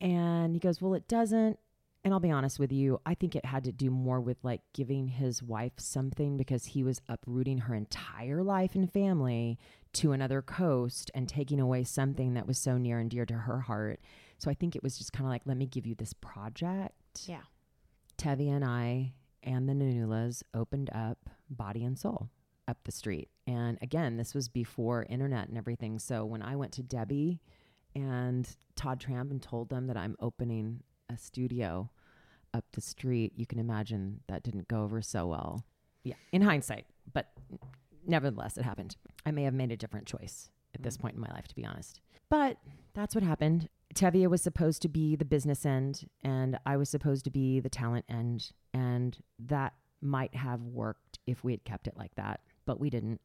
[0.00, 1.58] And he goes, well, it doesn't.
[2.04, 4.60] And I'll be honest with you, I think it had to do more with like
[4.72, 9.56] giving his wife something because he was uprooting her entire life and family
[9.94, 13.60] to another coast and taking away something that was so near and dear to her
[13.60, 14.00] heart.
[14.38, 17.22] So I think it was just kind of like, let me give you this project.
[17.26, 17.42] Yeah.
[18.18, 19.12] Tevi and I
[19.44, 22.30] and the Nanulas opened up Body and Soul
[22.72, 23.28] up the street.
[23.46, 25.98] And again, this was before internet and everything.
[25.98, 27.38] So when I went to Debbie
[27.94, 31.90] and Todd Tramp and told them that I'm opening a studio
[32.54, 35.64] up the street, you can imagine that didn't go over so well.
[36.02, 37.26] Yeah, in hindsight, but
[38.06, 38.96] nevertheless, it happened.
[39.26, 41.66] I may have made a different choice at this point in my life, to be
[41.66, 42.00] honest.
[42.30, 42.56] But
[42.94, 43.68] that's what happened.
[43.94, 47.68] Tevia was supposed to be the business end, and I was supposed to be the
[47.68, 48.52] talent end.
[48.72, 53.20] And that might have worked if we had kept it like that, but we didn't.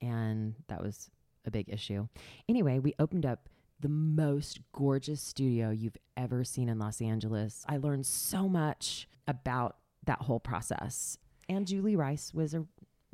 [0.00, 1.10] And that was
[1.44, 2.08] a big issue.
[2.48, 3.48] Anyway, we opened up
[3.80, 7.64] the most gorgeous studio you've ever seen in Los Angeles.
[7.68, 11.18] I learned so much about that whole process.
[11.48, 12.66] And Julie Rice was a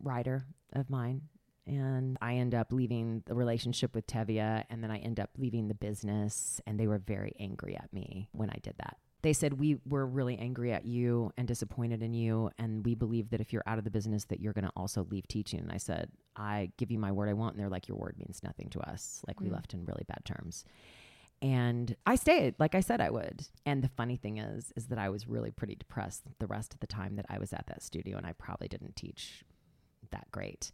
[0.03, 1.23] writer of mine.
[1.67, 5.69] And I end up leaving the relationship with Tevia, and then I end up leaving
[5.69, 6.61] the business.
[6.67, 8.97] And they were very angry at me when I did that.
[9.23, 12.51] They said, We were really angry at you and disappointed in you.
[12.59, 15.07] And we believe that if you're out of the business, that you're going to also
[15.11, 15.61] leave teaching.
[15.61, 17.55] And I said, I give you my word I won't.
[17.55, 19.23] And they're like, Your word means nothing to us.
[19.29, 19.53] Like, we Mm.
[19.53, 20.65] left in really bad terms.
[21.41, 23.47] And I stayed, like I said I would.
[23.67, 26.79] And the funny thing is, is that I was really pretty depressed the rest of
[26.81, 29.45] the time that I was at that studio, and I probably didn't teach
[30.13, 30.71] that great.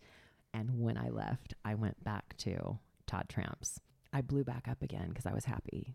[0.52, 3.80] And when I left, I went back to Todd Tramp's.
[4.12, 5.94] I blew back up again because I was happy.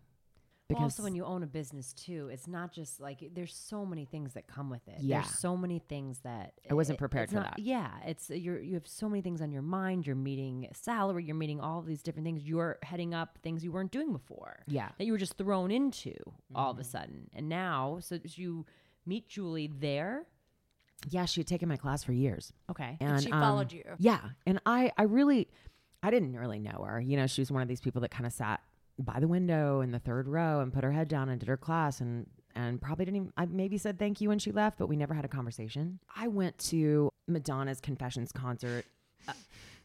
[0.70, 4.06] Well, also, when you own a business too, it's not just like there's so many
[4.06, 4.94] things that come with it.
[5.00, 5.20] Yeah.
[5.20, 7.58] There's so many things that I wasn't prepared for not- that.
[7.58, 10.06] Yeah, it's you're you have so many things on your mind.
[10.06, 11.24] You're meeting salary.
[11.24, 12.44] You're meeting all these different things.
[12.44, 14.60] You're heading up things you weren't doing before.
[14.66, 16.14] yeah, that you were just thrown into
[16.54, 16.80] all Mm-hmm.
[16.80, 18.64] of a sudden, and now so you
[19.04, 20.24] meet Julie there.
[21.10, 22.54] yeah, she had taken my class for years.
[22.70, 22.96] Okay.
[23.00, 23.84] And she um, followed you.
[23.98, 24.20] Yeah.
[24.46, 25.48] And I, I really,
[26.02, 26.98] I didn't really know her.
[27.02, 28.62] You know, she was one of these people that kind of sat
[28.98, 31.56] by the window in the third row and put her head down and did her
[31.56, 34.86] class and, and probably didn't even, I maybe said thank you when she left, but
[34.86, 35.98] we never had a conversation.
[36.16, 38.84] I went to Madonna's Confessions concert.
[39.26, 39.32] uh,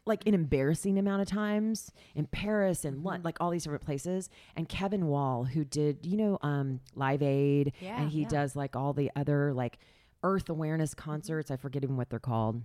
[0.06, 4.30] Like an embarrassing amount of times in Paris and Lon- like all these different places,
[4.56, 8.28] and Kevin Wall, who did you know um, Live Aid, Yeah, and he yeah.
[8.28, 9.78] does like all the other like
[10.22, 11.50] Earth awareness concerts.
[11.50, 12.62] I forget even what they're called.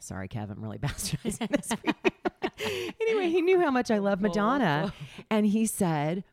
[0.00, 2.11] Sorry, Kev, I'm really bastardizing this.
[3.00, 4.92] Anyway, he knew how much I love Madonna,
[5.30, 6.24] and he said,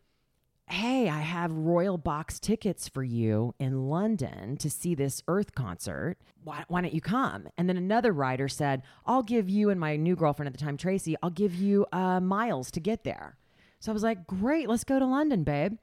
[0.67, 6.17] "Hey, I have Royal Box tickets for you in London to see this Earth concert.
[6.43, 9.95] Why, why don't you come?" And then another writer said, "I'll give you and my
[9.95, 11.15] new girlfriend at the time, Tracy.
[11.23, 13.37] I'll give you uh, miles to get there."
[13.79, 15.77] So I was like, "Great, let's go to London, babe."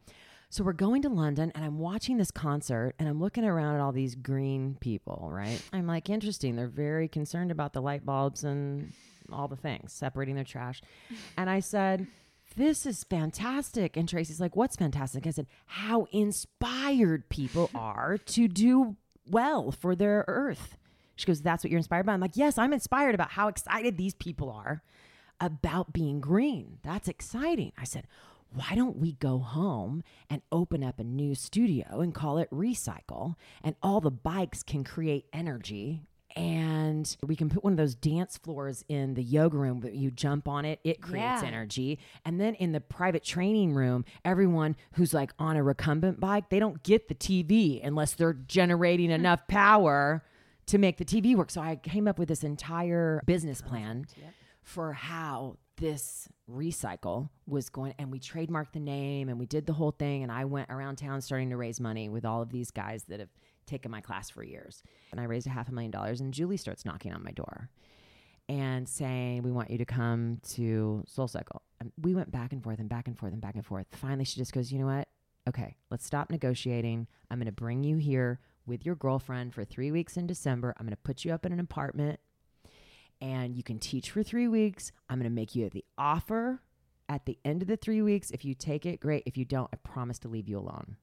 [0.49, 3.81] So we're going to London and I'm watching this concert and I'm looking around at
[3.81, 5.61] all these green people, right?
[5.73, 6.55] I'm like, interesting.
[6.55, 8.93] They're very concerned about the light bulbs and
[9.33, 10.81] all the things, separating their trash.
[11.37, 12.07] And I said,
[12.57, 13.97] this is fantastic.
[13.97, 15.27] And Tracy's like, what's fantastic?
[15.27, 18.97] I said, how inspired people are to do
[19.29, 20.77] well for their earth.
[21.17, 22.13] She goes, that's what you're inspired by?
[22.13, 24.83] I'm like, yes, I'm inspired about how excited these people are
[25.41, 26.79] about being green.
[26.83, 27.73] That's exciting.
[27.77, 28.07] I said,
[28.53, 33.35] why don't we go home and open up a new studio and call it Recycle?
[33.63, 36.03] And all the bikes can create energy.
[36.37, 40.11] And we can put one of those dance floors in the yoga room that you
[40.11, 41.49] jump on it, it creates Yeah.
[41.49, 41.99] energy.
[42.27, 46.59] And then in the private training room, everyone who's like on a recumbent bike, they
[46.59, 49.15] don't get the TV unless they're generating hmm.
[49.15, 50.23] enough power
[50.67, 51.51] to make the TV work.
[51.51, 54.07] So I came up with this entire business plan
[54.63, 59.73] for how this recycle was going and we trademarked the name and we did the
[59.73, 62.71] whole thing and I went around town starting to raise money with all of these
[62.71, 63.29] guys that have
[63.67, 64.83] taken my class for years.
[65.11, 67.71] And I raised a half a million dollars and Julie starts knocking on my door
[68.49, 71.63] and saying, We want you to come to Soul Cycle.
[71.81, 73.87] And we went back and forth and back and forth and back and forth.
[73.93, 75.09] Finally, she just goes, You know what?
[75.49, 77.07] Okay, let's stop negotiating.
[77.31, 78.41] I'm going to bring you here.
[78.67, 80.75] with your girlfriend for three weeks in December.
[80.77, 82.19] I'm going to put you up in an apartment
[83.21, 84.91] and you can teach for three weeks.
[85.09, 86.61] I'm going to make you the offer
[87.09, 88.31] at the end of the three weeks.
[88.31, 89.23] If you take it, great.
[89.25, 90.97] If you don't, I promise to leave you alone.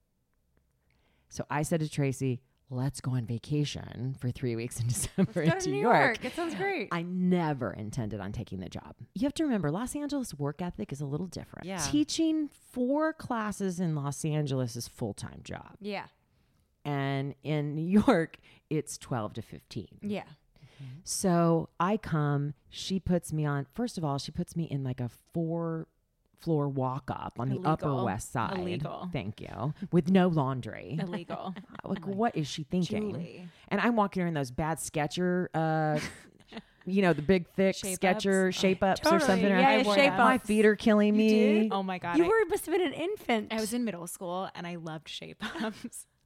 [1.28, 2.42] So I said to Tracy,
[2.74, 6.04] let's go on vacation for three weeks in December to New York.
[6.04, 6.24] York.
[6.24, 6.88] It sounds great.
[6.92, 8.94] I never intended on taking the job.
[9.14, 11.66] You have to remember, Los Angeles work ethic is a little different.
[11.66, 11.78] Yeah.
[11.78, 16.06] Teaching four classes in Los Angeles is full time job, yeah.
[16.84, 18.38] and in New York,
[18.70, 19.98] it's twelve to fifteen.
[20.02, 20.24] Yeah.
[21.04, 22.54] So I come.
[22.68, 23.66] She puts me on.
[23.74, 25.86] First of all, she puts me in like a four
[26.44, 28.58] floor walk up on the Upper West Side.
[28.58, 29.08] Illegal.
[29.12, 29.74] Thank you.
[29.90, 30.98] With no laundry.
[31.00, 31.54] Illegal.
[31.84, 33.12] like, what is she thinking?
[33.12, 33.48] Julie.
[33.68, 35.98] And I'm walking her in those bad Sketcher, uh,
[36.86, 38.58] you know, the big thick Shape Sketcher ups?
[38.58, 39.48] Oh, shape ups or something.
[39.48, 40.18] Yeah, I yeah, shape that.
[40.18, 41.70] My feet are killing me.
[41.72, 42.18] Oh my god.
[42.18, 43.52] You I, were must have been an infant.
[43.52, 46.06] I was in middle school and I loved shape ups.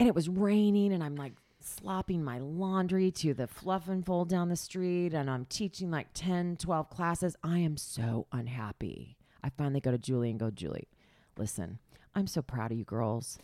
[0.00, 4.28] And it was raining, and I'm like slopping my laundry to the fluff and fold
[4.28, 7.34] down the street, and I'm teaching like 10, 12 classes.
[7.42, 9.17] I am so unhappy.
[9.48, 10.88] I finally go to Julie and go, Julie,
[11.38, 11.78] listen,
[12.14, 13.38] I'm so proud of you girls.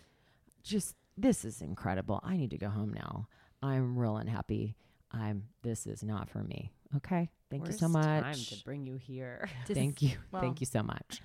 [0.63, 2.21] Just this is incredible.
[2.23, 3.27] I need to go home now.
[3.63, 4.77] I'm real unhappy.
[5.11, 6.73] I'm this is not for me.
[6.97, 7.31] Okay.
[7.51, 8.23] Thank you so Worst much.
[8.23, 9.49] Time to bring you here.
[9.67, 10.19] Thank you.
[10.31, 11.23] well- Thank you so much.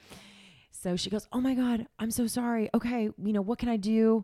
[0.71, 2.69] So she goes, Oh my God, I'm so sorry.
[2.73, 4.23] Okay, you know, what can I do?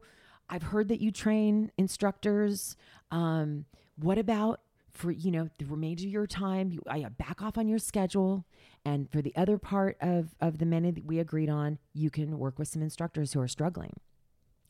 [0.49, 2.77] I've heard that you train instructors.
[3.11, 3.65] Um,
[3.97, 4.61] what about
[4.95, 8.45] for, you know, the remainder of your time, you I back off on your schedule.
[8.83, 12.37] And for the other part of, of the many that we agreed on, you can
[12.37, 13.93] work with some instructors who are struggling.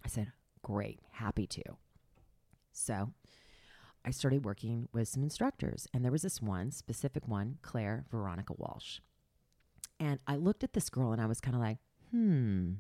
[0.04, 0.32] I said,
[0.64, 1.62] Great, happy to.
[2.72, 3.14] So
[4.04, 8.54] I started working with some instructors, and there was this one specific one, Claire Veronica
[8.58, 9.00] Walsh.
[10.00, 11.78] And I looked at this girl and I was kind of like,
[12.12, 12.74] hmm,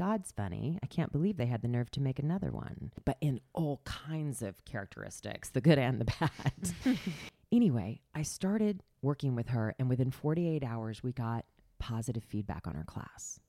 [0.00, 0.78] God's funny.
[0.82, 4.40] I can't believe they had the nerve to make another one, but in all kinds
[4.40, 6.98] of characteristics, the good and the bad.
[7.52, 11.44] anyway, I started working with her, and within 48 hours, we got
[11.78, 13.40] positive feedback on her class.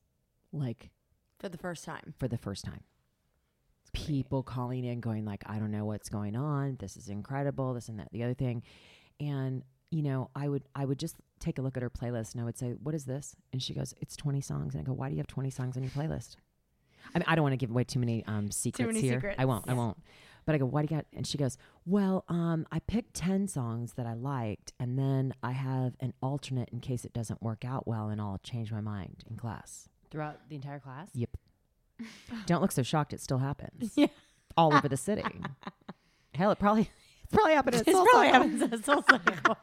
[0.52, 0.90] Like,
[1.40, 2.14] for the first time.
[2.20, 2.84] for the first time.
[3.94, 6.76] People calling in, going like, "I don't know what's going on.
[6.82, 7.74] This is incredible.
[7.74, 8.64] This and that, the other thing,"
[9.22, 12.42] and you know, I would I would just take a look at her playlist and
[12.42, 14.94] I would say, "What is this?" And she goes, "It's 20 songs." And I go,
[14.94, 16.36] "Why do you have 20 songs on your playlist?"
[17.14, 19.16] I mean, I don't want to give away too many um, secrets many here.
[19.16, 19.36] secrets.
[19.40, 19.68] I won't.
[19.68, 19.98] I won't.
[20.46, 23.48] But I go, "Why do you got?" And she goes, "Well, um, I picked 10
[23.48, 27.66] songs that I liked, and then I have an alternate in case it doesn't work
[27.66, 31.10] out well, and I'll change my mind in class." Throughout the entire class?
[31.14, 31.30] Yep.
[32.46, 33.14] Don't look so shocked.
[33.14, 33.94] It still happens.
[33.96, 34.08] Yeah.
[34.58, 35.24] All over the city.
[36.36, 36.90] Hell, it probably
[37.24, 39.58] it's probably happened at It's Soul probably happens at Soul Cycle.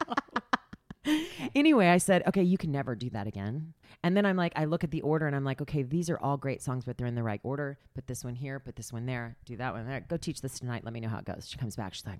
[1.55, 3.73] Anyway, I said, okay, you can never do that again.
[4.03, 6.19] And then I'm like, I look at the order and I'm like, okay, these are
[6.19, 7.79] all great songs, but they're in the right order.
[7.95, 10.01] Put this one here, put this one there, do that one there.
[10.01, 10.83] Go teach this tonight.
[10.83, 11.47] Let me know how it goes.
[11.49, 11.93] She comes back.
[11.93, 12.19] She's like,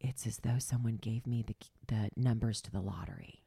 [0.00, 1.54] it's as though someone gave me the
[1.88, 3.42] the numbers to the lottery.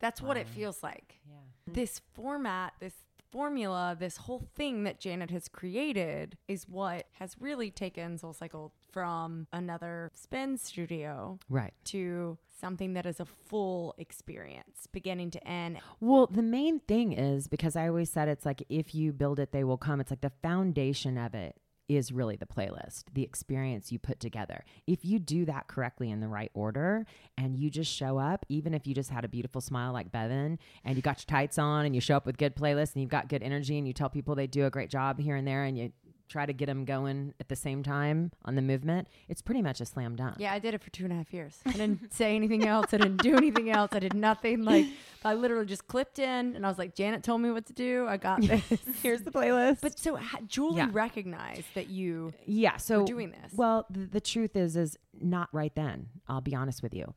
[0.00, 1.20] That's what it feels like.
[1.26, 1.72] Yeah.
[1.72, 2.92] This format, this
[3.38, 8.72] formula, this whole thing that Janet has created is what has really taken Soul Cycle
[8.92, 11.74] from another spin studio Right.
[11.86, 15.78] to something that is a full experience, beginning to end.
[15.98, 19.50] Well, the main thing is because I always said it's like if you build it,
[19.50, 20.00] they will come.
[20.00, 21.56] It's like the foundation of it
[21.88, 24.64] is really the playlist, the experience you put together.
[24.86, 27.06] If you do that correctly in the right order
[27.36, 30.58] and you just show up, even if you just had a beautiful smile like Bevan
[30.84, 33.10] and you got your tights on and you show up with good playlists and you've
[33.10, 35.64] got good energy and you tell people they do a great job here and there
[35.64, 35.92] and you
[36.28, 39.80] try to get them going at the same time on the movement, it's pretty much
[39.80, 40.36] a slam dunk.
[40.38, 41.58] Yeah, I did it for two and a half years.
[41.66, 42.86] I didn't say anything else.
[42.92, 43.90] I didn't do anything else.
[43.92, 44.62] I did nothing.
[44.64, 44.86] Like
[45.24, 48.06] I literally just clipped in, and I was like, Janet told me what to do.
[48.08, 48.62] I got this.
[49.02, 49.80] Here's the playlist.
[49.82, 50.88] But so ha- Julie Yeah.
[50.92, 53.52] recognized that you yeah, so were doing this.
[53.54, 56.08] Well, the, the truth is, is not right then.
[56.28, 57.14] I'll be honest with you.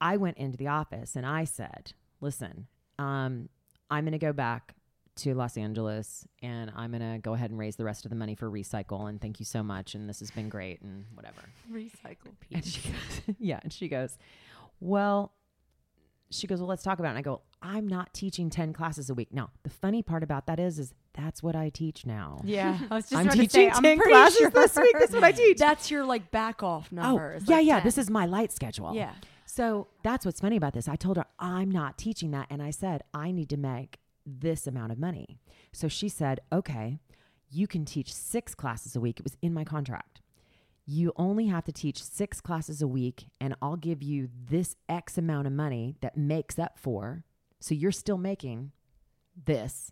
[0.00, 2.66] I went into the office and I said, "Listen,
[2.98, 3.48] um,
[3.90, 4.74] I'm going to go back
[5.16, 8.16] to Los Angeles and I'm going to go ahead and raise the rest of the
[8.16, 9.08] money for recycle.
[9.08, 9.94] And thank you so much.
[9.94, 11.42] And this has been great and whatever."
[11.72, 14.16] recycle And she goes, "Yeah." And she goes,
[14.80, 15.32] "Well."
[16.30, 17.10] She goes, well, let's talk about it.
[17.10, 19.28] And I go, I'm not teaching 10 classes a week.
[19.32, 22.40] Now, the funny part about that is, is that's what I teach now.
[22.44, 24.96] Yeah, I was just I'm say, teaching I'm 10 pretty classes sure this week.
[24.98, 25.58] That's what I teach.
[25.58, 27.44] That's your like back off Oh, numbers.
[27.46, 27.74] yeah, like yeah.
[27.76, 27.84] 10.
[27.84, 28.94] This is my light schedule.
[28.96, 29.12] yeah.
[29.46, 30.88] So that's what's funny about this.
[30.88, 32.48] I told her I'm not teaching that.
[32.50, 35.38] And I said, I need to make this amount of money.
[35.72, 36.98] So she said, okay,
[37.50, 39.20] you can teach six classes a week.
[39.20, 40.20] It was in my contract.
[40.86, 45.16] You only have to teach six classes a week, and I'll give you this X
[45.16, 47.24] amount of money that makes up for.
[47.60, 48.72] So you're still making
[49.46, 49.90] this.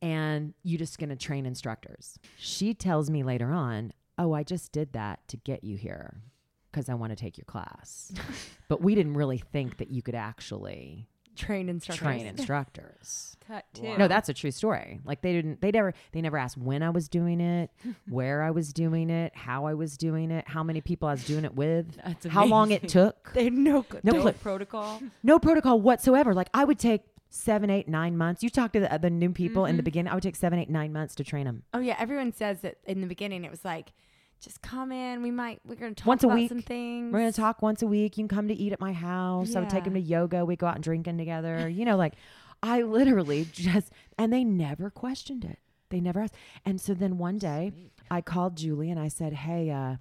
[0.00, 2.18] And you're just going to train instructors.
[2.38, 6.22] She tells me later on, "Oh, I just did that to get you here
[6.70, 8.12] because I want to take your class."
[8.68, 11.08] but we didn't really think that you could actually
[11.38, 12.02] Train instructors.
[12.04, 12.26] train
[12.72, 13.36] instructors.
[13.46, 13.96] Cut too.
[13.96, 15.00] No, that's a true story.
[15.04, 17.70] Like they didn't they never they never asked when I was doing it,
[18.08, 21.24] where I was doing it, how I was doing it, how many people I was
[21.24, 23.30] doing it with, That's how long it took.
[23.34, 24.32] They had no No no clue.
[24.32, 25.00] protocol.
[25.22, 26.34] No protocol whatsoever.
[26.34, 28.42] Like I would take seven, eight, nine months.
[28.42, 29.84] You talk to the, the new people in the Mm-hmm.
[29.84, 30.10] beginning.
[30.12, 31.62] I would take seven, eight, nine months to train them.
[31.72, 33.92] Oh yeah, everyone says that in the beginning it was like,
[34.40, 35.22] just come in.
[35.22, 36.48] We might we're gonna talk Once a week.
[36.48, 37.12] some things.
[37.12, 38.16] We're gonna talk once a week.
[38.16, 39.54] You can come to eat at my house.
[39.56, 39.84] I would take Yeah.
[39.84, 40.44] them to yoga.
[40.44, 41.68] We go out and drinking together.
[41.68, 42.14] You know, like
[42.62, 45.58] I literally just and they never questioned it.
[45.90, 46.34] They never asked.
[46.64, 47.72] And so then one day
[48.10, 49.96] I called Julie and I said, Hey, uh,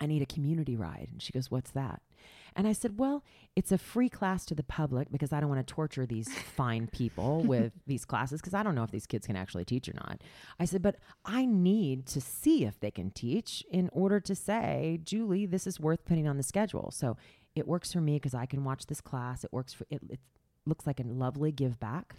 [0.00, 1.08] I need a community ride.
[1.12, 2.02] And she goes, What's that?
[2.56, 3.24] And I said, Well,
[3.56, 6.86] it's a free class to the public because I don't want to torture these fine
[6.86, 9.94] people with these classes because I don't know if these kids can actually teach or
[9.94, 10.22] not.
[10.58, 15.00] I said, But I need to see if they can teach in order to say,
[15.04, 16.90] Julie, this is worth putting on the schedule.
[16.90, 17.16] So
[17.54, 19.44] it works for me because I can watch this class.
[19.44, 20.00] It works for it.
[20.08, 20.20] It
[20.66, 22.16] looks like a lovely give back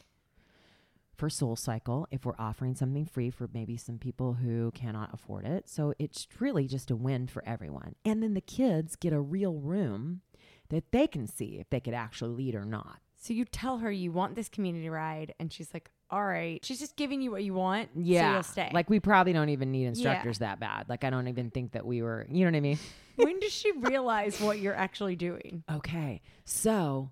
[1.16, 5.70] for SoulCycle if we're offering something free for maybe some people who cannot afford it.
[5.70, 7.95] So it's really just a win for everyone.
[8.03, 10.22] And then the kids get a real room
[10.70, 12.97] that they can see if they could actually lead or not.
[13.18, 16.80] So you tell her you want this community ride, and she's like, "All right." She's
[16.80, 17.89] just giving you what you want.
[17.93, 17.99] so
[18.34, 18.70] you'll stay.
[18.74, 20.89] Like we probably don't even need instructors that bad.
[20.89, 22.80] Like I don't even think that we were, you know what I mean?
[23.16, 25.64] when does she realize what you're actually doing?
[25.72, 26.22] Okay.
[26.43, 27.11] So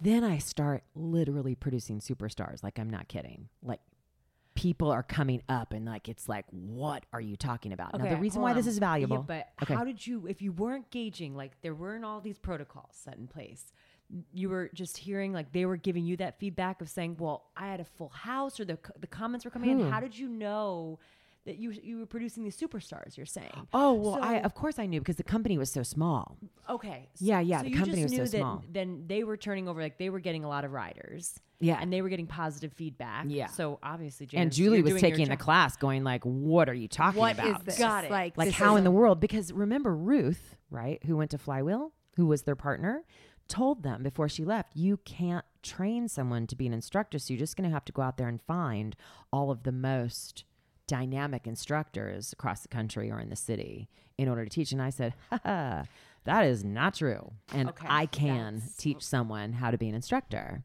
[0.00, 2.62] then I start literally producing superstars.
[2.62, 3.48] Like I'm not kidding.
[3.62, 3.80] Like
[4.54, 7.98] people are coming up and like it's like, what are you talking about?
[7.98, 9.16] now the reason why this is valuable.
[9.18, 9.74] Yeah, but Okay.
[9.74, 13.26] how did you, if you weren't gauging, like there weren't all these protocols set in
[13.26, 13.72] place,
[14.32, 17.68] you were just hearing like they were giving you that feedback of saying, well, I
[17.68, 19.78] had a full house or the, the comments were coming Who?
[19.80, 19.86] in.
[19.86, 19.92] Hmm.
[19.92, 20.98] How did you know
[21.44, 23.66] that you, you were producing these superstars, you're saying?
[23.72, 26.36] Oh well, I of course I knew because the company was so small.
[26.70, 27.08] Okay.
[27.18, 28.64] Yeah, yeah, So the you company just was knew so that small.
[28.70, 31.38] Then they were turning over, like they were getting a lot of riders.
[31.60, 31.78] Yeah.
[31.80, 33.26] And they were getting positive feedback.
[33.28, 33.46] Yeah.
[33.46, 37.38] So obviously, and Julie was taking the class, going like, "What are you talking What
[37.38, 37.64] is about?
[37.64, 37.78] this?
[37.78, 38.10] Got it.
[38.10, 39.20] Like, Like how is in the world?
[39.20, 43.04] Because remember Ruth, right, who went to Flywheel, who was their partner,
[43.48, 47.38] told them before she left, you can't train someone to be an instructor, so you're
[47.38, 48.96] just going to have to go out there and find
[49.32, 50.44] all of the most
[50.86, 54.72] dynamic instructors across the country or in the city in order to teach.
[54.72, 55.82] And I said, ha, ha
[56.24, 57.32] that is not true.
[57.52, 60.62] And Okay, I can teach someone how to be an instructor.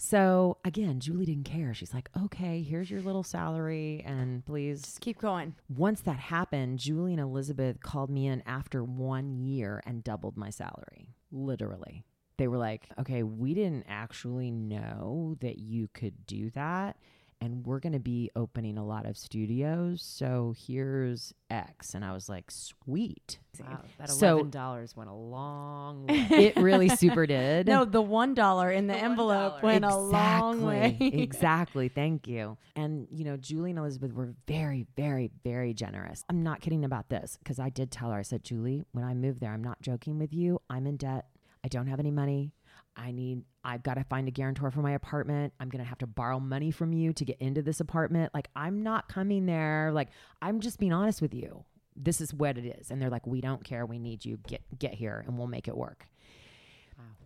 [0.00, 1.74] So again, Julie didn't care.
[1.74, 5.56] She's like, okay, here's your little salary, and please Just keep going.
[5.68, 10.50] once that happened, Julie and Elizabeth called me in after one year and doubled my
[10.50, 11.16] salary.
[11.32, 12.04] Literally.
[12.36, 16.96] They were like, okay, we didn't actually know that you could do that.
[17.40, 20.02] And we're going to be opening a lot of studios.
[20.02, 21.94] So here's X.
[21.94, 23.38] And I was like, sweet.
[23.60, 26.26] Wow, that So- eleven dollars went a long way.
[26.30, 27.68] It really super did.
[27.68, 29.62] No, the one dollar in the, The envelope $1.
[29.62, 30.96] went a long way.
[31.00, 31.88] exactly.
[31.88, 32.58] Thank you.
[32.74, 36.24] And, you know, Julie and Elizabeth were very, very, very generous.
[36.28, 39.14] I'm not kidding about this because I did tell her, I said, Julie, when I
[39.14, 40.60] moved there, I'm not joking with you.
[40.68, 41.26] I'm in debt.
[41.64, 42.52] I don't have any money.
[42.98, 45.54] I need, I've got to find a guarantor for my apartment.
[45.60, 48.34] I'm going to have to borrow money from you to get into this apartment.
[48.34, 49.90] Like, I'm not coming there.
[49.92, 50.08] Like,
[50.42, 51.64] I'm just being honest with you.
[51.96, 52.90] This is what it is.
[52.90, 53.86] And they're like, we don't care.
[53.86, 54.38] We need you.
[54.46, 56.06] Get, get here and we'll make it work.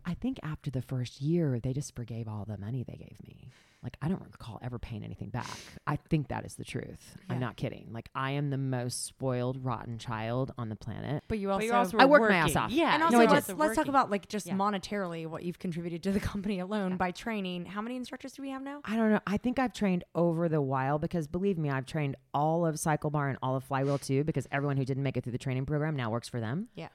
[0.04, 3.48] I think after the first year, they just forgave all the money they gave me.
[3.82, 5.48] Like, I don't recall ever paying anything back.
[5.88, 7.16] I think that is the truth.
[7.16, 7.34] Yeah.
[7.34, 7.88] I'm not kidding.
[7.90, 11.24] Like, I am the most spoiled, rotten child on the planet.
[11.26, 12.70] But you But also, you're also I work worked my ass off.
[12.70, 12.92] Yeah.
[12.94, 13.58] and No, also I let's, did.
[13.58, 14.54] let's talk about like just Yeah.
[14.54, 17.64] monetarily what you've contributed to the company alone by training.
[17.66, 18.82] How many instructors do we have now?
[18.84, 19.20] I don't know.
[19.26, 23.30] I think I've trained over the while because believe me, I've trained all of CycleBar
[23.30, 25.96] and all of Flywheel too because everyone who didn't make it through the training program
[25.96, 26.68] now works for them.
[26.76, 26.88] Yeah,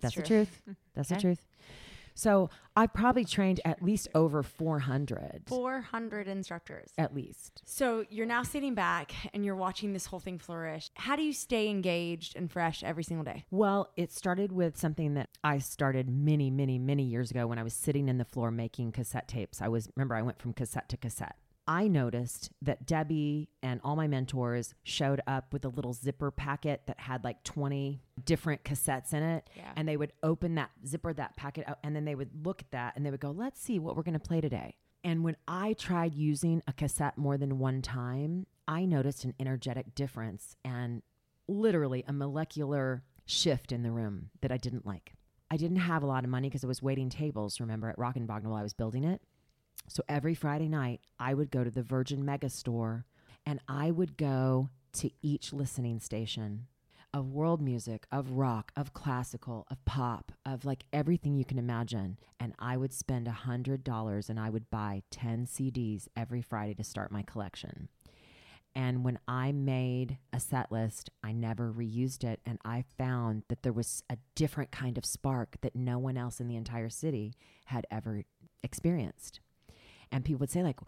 [0.00, 0.62] That's the truth.
[0.94, 1.16] That's Okay.
[1.16, 1.46] the truth.
[2.14, 5.42] So I've probably trained at least over 400.
[5.46, 6.90] Four hundred instructors.
[6.98, 7.62] At least.
[7.64, 10.90] So you're now sitting back and you're watching this whole thing flourish.
[10.94, 13.44] How do you stay engaged and fresh every single day?
[13.50, 17.62] Well, it started with something that I started many, many, many years ago when I
[17.62, 19.60] was sitting in the floor making cassette tapes.
[19.60, 21.36] I was, remember, I went from cassette to cassette.
[21.70, 26.82] I noticed that Debbie and all my mentors showed up with a little zipper packet
[26.88, 29.48] that had like 20 different cassettes in it.
[29.54, 29.70] Yeah.
[29.76, 32.72] And they would open that zipper, that packet out, and then they would look at
[32.72, 34.74] that and they would go, let's see what we're going to play today.
[35.04, 39.94] And when I tried using a cassette more than one time, I noticed an energetic
[39.94, 41.02] difference and
[41.46, 45.12] literally a molecular shift in the room that I didn't like.
[45.52, 48.16] I didn't have a lot of money because I was waiting tables, remember, at Rock
[48.16, 49.22] and Rockenwagner while I was building it.
[49.90, 53.02] So every Friday night, I would go to the Virgin Megastore
[53.44, 56.68] and I would go to each listening station.
[57.12, 62.16] of world music, of rock, of classical, of pop, of like everything you can imagine.
[62.38, 66.74] And I would spend a hundred dollars and I would buy 10 CDs every Friday
[66.74, 67.88] to start my collection.
[68.76, 72.40] And when I made a set list, I never reused it.
[72.46, 76.38] And I found that there was a different kind of spark that no one else
[76.38, 77.34] in the entire city
[77.64, 78.22] had ever
[78.62, 79.40] experienced.
[80.12, 80.78] And people would say, like,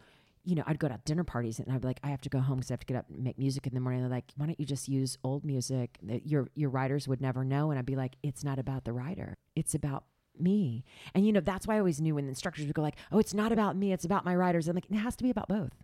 [0.45, 2.41] you know, I'd go to dinner parties and I'd be like, I have to go
[2.41, 4.01] home because I have to get up and make music in the morning.
[4.01, 7.45] They're like, why don't you just use old music that your your riders would never
[7.45, 7.71] know?
[7.71, 9.37] And I'd be like, it's not about the rider.
[9.55, 10.05] It's about
[10.39, 10.85] me.
[11.15, 13.19] And you know, that's why I always knew when the instructors would go like, oh,
[13.19, 14.67] it's not about me, it's about my riders.
[14.67, 15.83] I'm like, it has to be about both.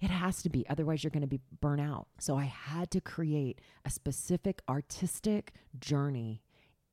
[0.00, 0.64] It has to be.
[0.68, 2.06] Otherwise, you're going to be burnt out.
[2.20, 6.42] So I had to create a specific artistic journey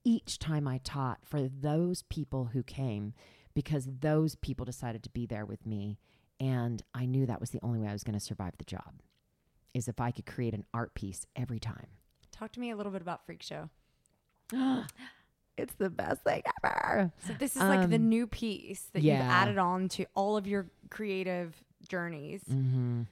[0.04, 3.14] each time I taught for those people who came
[3.56, 5.98] because those people decided to be there with me.
[6.40, 9.02] And I knew that was the only way I was going to survive the job
[9.74, 11.88] is if I could create an art piece every time.
[12.32, 13.70] Talk to me a little bit about Freak Show.
[15.58, 17.12] it's the best thing ever.
[17.26, 20.46] So this is like the Um, new piece that you've added on to all of
[20.48, 21.56] your creative
[21.88, 23.04] journeys, Mm-hmm.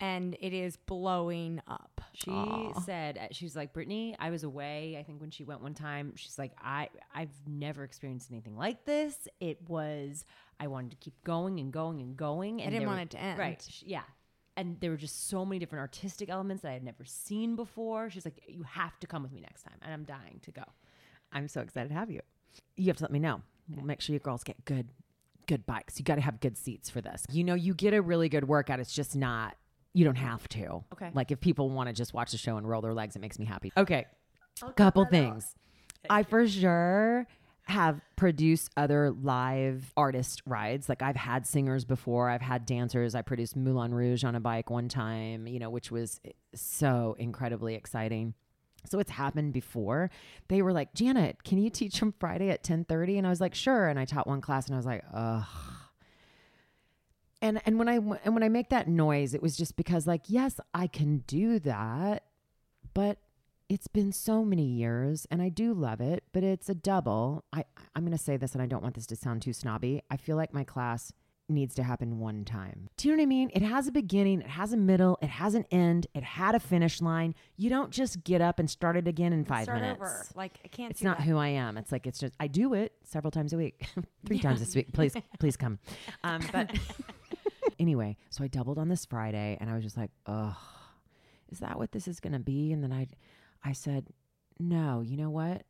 [0.00, 2.00] And it is blowing up.
[2.12, 2.80] She Aw.
[2.80, 4.14] said uh, she's like Brittany.
[4.18, 4.96] I was away.
[4.98, 8.84] I think when she went one time, she's like I I've never experienced anything like
[8.84, 9.28] this.
[9.40, 10.24] It was
[10.60, 12.60] I wanted to keep going and going and going.
[12.60, 13.38] And I didn't want were- it to end.
[13.38, 13.66] Right.
[13.68, 14.02] sh- Yeah.
[14.56, 18.10] And there were just so many different artistic elements that I had never seen before.
[18.10, 20.64] She's like, you have to come with me next time, and I'm dying to go.
[21.32, 22.22] I'm so excited to have you.
[22.76, 23.42] You have to let me know.
[23.72, 24.88] We'll make sure you girls get good,
[25.46, 26.00] good bikes.
[26.00, 27.24] You got to have good seats for this.
[27.30, 28.80] You know, you get a really good workout.
[28.80, 29.56] It's just not.
[29.98, 30.84] You don't have to.
[30.92, 31.10] Okay.
[31.12, 33.36] Like if people want to just watch the show and roll their legs, it makes
[33.36, 33.72] me happy.
[33.76, 34.06] Okay.
[34.62, 35.56] A Couple things.
[36.08, 37.26] I for sure
[37.64, 40.88] have produced other live artist rides.
[40.88, 43.16] Like I've had singers before, I've had dancers.
[43.16, 47.16] I produced Moulin Rouge on a bike one time, you know, which was eh, so
[47.18, 48.34] incredibly exciting.
[48.88, 50.12] So it's happened before.
[50.46, 53.18] They were like, Janet, can you teach them Friday at ten 1030?
[53.18, 53.88] And I was like, sure.
[53.88, 55.44] And I taught one class and I was like, ugh.
[57.40, 60.22] And and when I and when I make that noise, it was just because like,
[60.26, 62.24] yes, I can do that,
[62.94, 63.18] but
[63.68, 67.44] it's been so many years and I do love it, but it's a double.
[67.52, 67.64] I
[67.94, 70.02] I'm going to say this and I don't want this to sound too snobby.
[70.10, 71.12] I feel like my class
[71.48, 72.88] needs to happen one time.
[72.96, 73.50] Do you know what I mean?
[73.54, 76.60] It has a beginning, it has a middle, it has an end, it had a
[76.60, 77.34] finish line.
[77.56, 80.00] You don't just get up and start it again in 5 Start minutes.
[80.00, 80.26] over.
[80.34, 80.90] Like I can't.
[80.90, 81.24] It's not that.
[81.24, 81.76] who I am.
[81.78, 83.86] It's like it's just I do it several times a week,
[84.26, 84.92] three times this week.
[84.92, 85.78] Please, please come.
[86.24, 86.70] Um, but
[87.78, 90.54] anyway, so I doubled on this Friday, and I was just like, "Ugh,
[91.50, 93.06] is that what this is going to be?" And then I,
[93.64, 94.08] I said,
[94.58, 95.62] "No, you know what?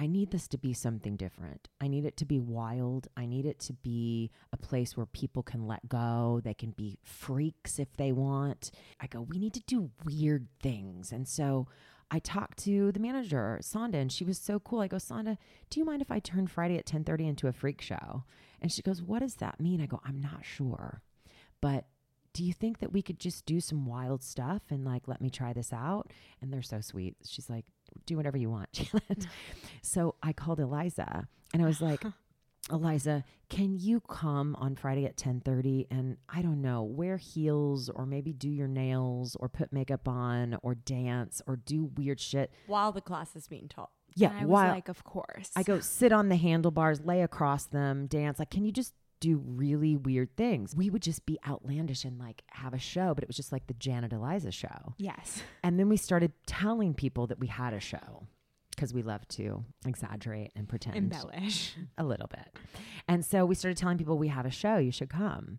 [0.00, 1.68] I need this to be something different.
[1.78, 3.08] I need it to be wild.
[3.18, 6.40] I need it to be a place where people can let go.
[6.42, 8.70] They can be freaks if they want.
[8.98, 11.12] I go, we need to do weird things.
[11.12, 11.68] And so
[12.10, 14.80] I talked to the manager, Sonda, and she was so cool.
[14.80, 15.36] I go, Sonda,
[15.68, 18.24] do you mind if I turn Friday at 10:30 into a freak show?
[18.62, 19.82] And she goes, What does that mean?
[19.82, 21.02] I go, I'm not sure.
[21.60, 21.84] But
[22.32, 25.30] do you think that we could just do some wild stuff and like let me
[25.30, 26.10] try this out?
[26.40, 27.16] And they're so sweet.
[27.26, 27.66] She's like,
[28.06, 29.26] do whatever you want, Janet.
[29.82, 32.02] so I called Eliza and I was like,
[32.70, 38.06] Eliza, can you come on Friday at 10:30 and I don't know, wear heels or
[38.06, 42.52] maybe do your nails or put makeup on or dance or do weird shit.
[42.66, 43.90] while the class is being taught.
[44.14, 45.50] Yeah, And I was while like, of course.
[45.56, 48.38] I go sit on the handlebars, lay across them, dance.
[48.40, 50.74] Like, can you just do really weird things?
[50.74, 53.66] We would just be outlandish and like have a show, but it was just like
[53.66, 54.94] the Janet Eliza show.
[54.98, 55.42] yes.
[55.62, 58.26] And then we started telling people that we had a show
[58.70, 61.74] because we love to exaggerate and pretend Embellish.
[61.98, 62.56] a little bit.
[63.08, 65.58] And so we started telling people we have a show, you should come.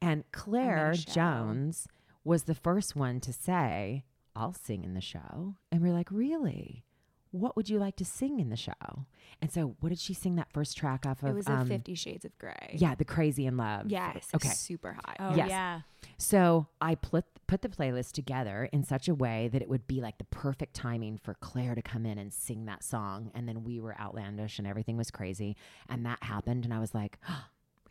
[0.00, 0.94] And Claire.
[0.94, 1.86] Jones
[2.24, 4.04] was the first one to say,
[4.34, 5.56] I'll sing in the show.
[5.70, 6.84] And we're like, really?
[7.32, 9.06] What would you like to sing in the show?
[9.40, 11.30] And so, what did she sing that first track off of?
[11.30, 12.76] It was a um, Fifty Shades of Grey.
[12.78, 13.86] Yeah, the Crazy in Love.
[13.86, 14.28] Yes.
[14.34, 14.48] Okay.
[14.50, 15.16] Super hot.
[15.18, 15.48] Oh Yes.
[15.48, 15.80] yeah.
[16.18, 20.00] So I put put the playlist together in such a way that it would be
[20.00, 23.64] like the perfect timing for Claire to come in and sing that song, and then
[23.64, 25.56] we were outlandish and everything was crazy,
[25.88, 27.18] and that happened, and I was like,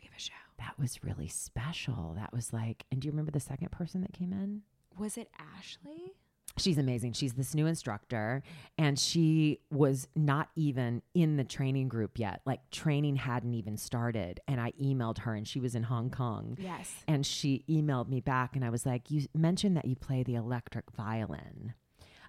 [0.00, 0.32] We have a show.
[0.58, 2.14] that was really special.
[2.16, 4.62] That was like, and do you remember the second person that came in?
[4.98, 6.14] Was it Ashley?
[6.58, 7.12] She's amazing.
[7.14, 8.42] She's this new instructor,
[8.76, 12.42] and she was not even in the training group yet.
[12.44, 14.40] Like, training hadn't even started.
[14.46, 16.58] And I emailed her, and she was in Hong Kong.
[16.60, 16.92] Yes.
[17.08, 20.34] And she emailed me back, and I was like, You mentioned that you play the
[20.34, 21.74] electric violin.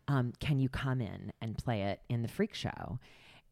[0.08, 3.00] Um, can you come in and play it in the freak show?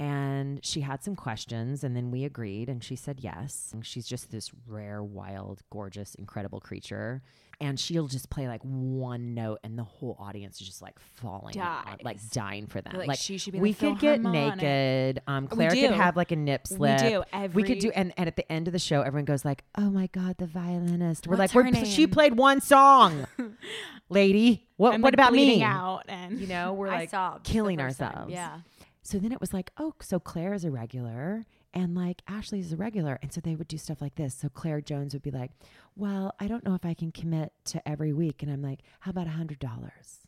[0.02, 3.70] And she had some questions, and then we agreed, and she said yes.
[3.72, 7.22] And she's just this rare, wild, gorgeous, incredible creature.
[7.60, 11.54] And she'll just play like one note, and the whole audience is just like falling,
[11.62, 12.96] on- like dying for them.
[13.06, 15.22] Like, she should be we the could get naked.
[15.28, 17.00] Um, Claire could have like a nip slip.
[17.00, 17.32] We slip.
[17.32, 19.64] do We could do, and, and at the end of the show, everyone goes like,
[19.78, 23.28] "Oh my god, the violinist." We're What's like, her "We're she played one song,
[24.10, 24.68] lady.
[24.78, 27.12] What I'm, what like, about bleeding me?" Out and You know, we're like
[27.44, 28.08] killing first time.
[28.10, 28.34] ourselves.
[28.34, 28.62] Yeah.
[29.04, 32.78] So then it was like, oh, so Claire is a regular and like Ashley's a
[32.78, 33.18] regular.
[33.22, 34.36] And so they would do stuff like this.
[34.36, 35.52] So Claire Jones would be like,
[35.96, 38.44] well, I don't know if I can commit to every week.
[38.44, 40.20] And I'm like, how about a hundred dollars?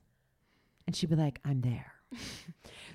[0.88, 1.93] And she'd be like, I'm there.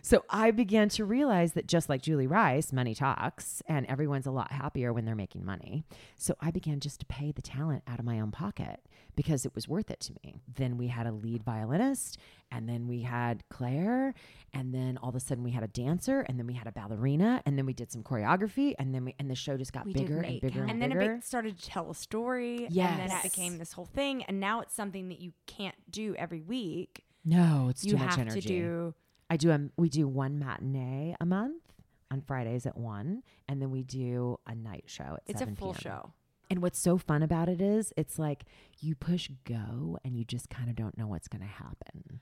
[0.03, 4.31] So I began to realize that just like Julie Rice, money talks, and everyone's a
[4.31, 5.85] lot happier when they're making money.
[6.16, 8.81] So I began just to pay the talent out of my own pocket
[9.16, 10.40] because it was worth it to me.
[10.55, 12.19] Then we had a lead violinist,
[12.53, 14.15] and then we had Claire,
[14.55, 16.73] and then all of a sudden we had a dancer, and then we had a
[16.73, 19.85] ballerina, and then we did some choreography, and then we and the show just got
[19.86, 21.15] We bigger and bigger and, And then bigger.
[21.15, 22.66] it started to tell a story.
[22.66, 24.23] And then it became this whole thing.
[24.24, 27.05] And now it's something that you can't do every week.
[27.24, 28.40] no, it's you too have much energy.
[28.40, 28.95] to do.
[29.30, 31.62] I do a we do one matinee a month
[32.10, 35.72] on Fridays at one, and then we do a night show at It's a full
[35.74, 35.80] p.m..
[35.82, 36.12] show.
[36.50, 38.44] And what's so fun about it is it's like
[38.80, 42.20] you push go and you just kind of don't know what's going to happen.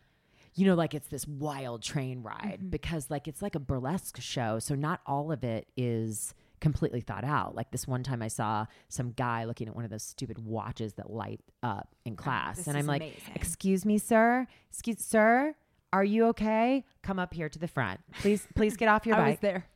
[0.56, 2.68] You know, like it's this wild train ride Mm-hmm.
[2.70, 4.58] because like it's like a burlesque show.
[4.58, 7.54] So not all of it is completely thought out.
[7.54, 10.94] Like this one time I saw some guy looking at one of those stupid watches
[10.94, 12.60] that light up in class.
[12.66, 13.32] Oh, and I'm like, amazing.
[13.36, 14.48] excuse me, sir.
[14.70, 15.54] Excuse sir.
[15.96, 16.84] Are you okay?
[17.02, 18.00] Come up here to the front.
[18.20, 19.40] Please, please get off your I was bike.
[19.40, 19.66] there.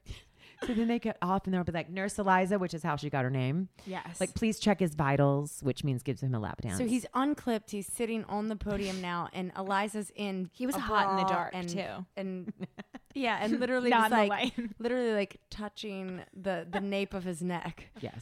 [0.66, 3.08] So then they get off and they'll be like, Nurse Eliza, which is how she
[3.08, 3.68] got her name.
[3.86, 4.20] Yes.
[4.20, 6.76] Like, please check his vitals, which means gives him a lap dance.
[6.78, 7.70] So he's unclipped.
[7.70, 10.50] He's sitting on the podium now, and Eliza's in.
[10.52, 12.06] He was a hot in the dark, and, too.
[12.16, 12.52] And
[13.14, 17.88] yeah, and literally Not just like literally like touching the the nape of his neck.
[18.00, 18.20] yes,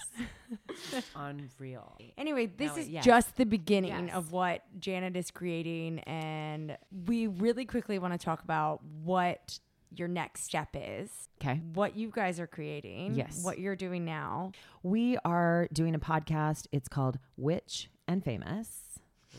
[1.16, 1.96] unreal.
[2.16, 3.04] Anyway, this No, is yes.
[3.04, 4.14] just the beginning Yes.
[4.16, 9.58] of what Janet is creating, and we really quickly want to talk about what
[9.94, 11.10] your next step is,
[11.40, 13.42] Okay, what you guys are creating, Yes.
[13.44, 14.52] what you're doing now.
[14.82, 16.66] we are doing a podcast.
[16.72, 18.82] It's called Witch and Famous.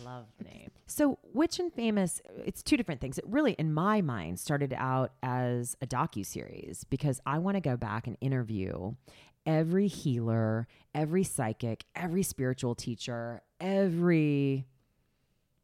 [0.05, 0.69] Love name.
[0.87, 3.17] So, Witch and Famous, it's two different things.
[3.17, 7.61] It really, in my mind, started out as a docu series because I want to
[7.61, 8.93] go back and interview
[9.45, 14.67] every healer, every psychic, every spiritual teacher, every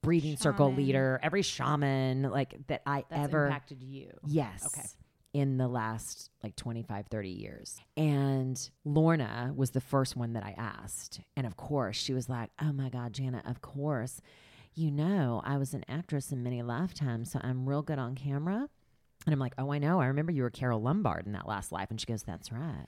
[0.06, 4.12] breathing circle leader, every shaman, like that I That's ever impacted you.
[4.26, 4.66] Yes.
[4.68, 4.88] Okay.
[5.34, 7.78] In the last like 25, 30 years.
[7.98, 11.20] And Lorna was the first one that I asked.
[11.36, 14.22] And of course, she was like, oh my God, Janet, of course.
[14.74, 18.70] You know, I was an actress in many lifetimes, so I'm real good on camera.
[19.26, 20.00] And I'm like, oh, I know.
[20.00, 21.90] I remember you were Carole Lombard in that last life.
[21.90, 22.86] And she goes, that's right.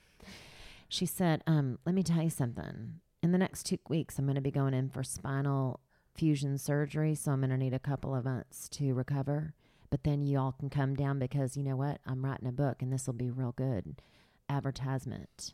[0.89, 2.99] She said, um, let me tell you something.
[3.23, 5.80] In the next two weeks, I'm going to be going in for spinal
[6.18, 7.15] fusion surgery.
[7.15, 9.53] So I'm going to need a couple of months to recover.
[9.89, 11.99] But then you all can come down because you know what?
[12.06, 14.02] I'm writing a book and this will be real good
[14.49, 15.53] advertisement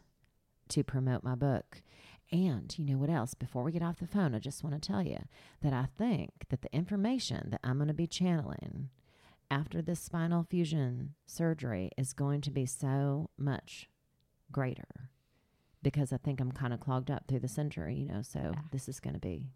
[0.70, 1.82] to promote my book.
[2.32, 3.36] And you know what else?
[3.36, 5.20] Before we get off the phone, I just want to tell you
[5.62, 8.90] that I think that the information that I'm going to be channeling
[9.52, 13.88] after this spinal fusion surgery is going to be so much
[14.52, 15.12] greater
[15.84, 18.22] because I think I'm kind of clogged up through the century, you know.
[18.24, 19.52] So this is going to be.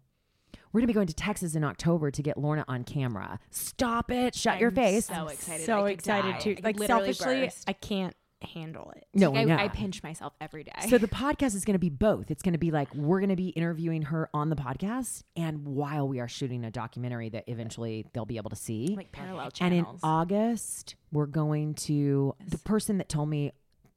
[0.72, 3.38] We're going to be going to Texas in October to get Lorna on camera.
[3.50, 4.34] Stop it.
[4.34, 5.06] Shut your I'm face.
[5.06, 5.66] So excited.
[5.66, 6.38] So I could excited die.
[6.38, 6.56] too.
[6.62, 7.64] Like selfishly, burst.
[7.68, 9.04] I can't handle it.
[9.14, 9.64] no, Like, I, I.
[9.64, 10.70] I pinch myself every day.
[10.88, 12.30] So the podcast is going to be both.
[12.30, 15.64] It's going to be like we're going to be interviewing her on the podcast, and
[15.66, 18.94] while we are shooting a documentary that eventually they'll be able to see.
[18.96, 19.86] like parallel channels.
[19.86, 23.50] and in August, we're going to the person that told me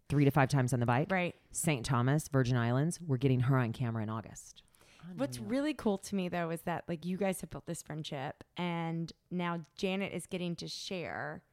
[0.09, 1.35] three to five times on the bike, Right.
[1.51, 1.85] St.
[1.85, 2.99] Thomas, Virgin Islands.
[2.99, 4.63] We're getting her on camera in August.
[5.17, 8.43] What's really cool to me though is that like you guys have built this friendship
[8.57, 11.43] and now Janet is getting to share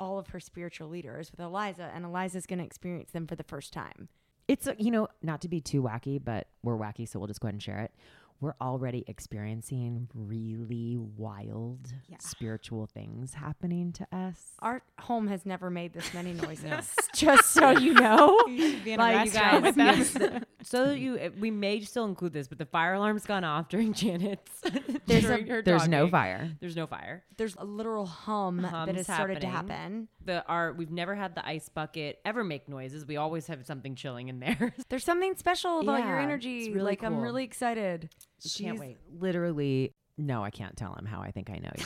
[0.00, 3.42] all of her spiritual leaders with Eliza and Eliza's going to experience them for the
[3.44, 4.08] first time.
[4.46, 7.40] It's uh, you know not to be too wacky, but we're wacky, so we'll just
[7.40, 7.92] go ahead and share it.
[8.40, 12.18] We're already experiencing really wild Yeah.
[12.20, 14.52] spiritual things happening to us.
[14.60, 16.88] Our home has never made this many noises.
[17.16, 18.40] Just so you know.
[18.46, 19.32] like, you guys,
[19.76, 23.24] yes, the- so that you, uh, we may still include this, but the fire alarm's
[23.24, 24.50] gone off during Janet's.
[25.06, 26.50] There's, during a, her there's no fire.
[26.60, 27.24] There's no fire.
[27.36, 30.08] There's a literal hum that Hum's has started to happen.
[30.24, 33.06] The our we've never had the ice bucket ever make noises.
[33.06, 34.74] We always have something chilling in there.
[34.88, 36.70] There's something special about your energy.
[36.72, 38.10] really like I'm really excited.
[38.40, 38.98] She's can't wait.
[39.18, 41.84] literally no, I can't tell him how I think I know you.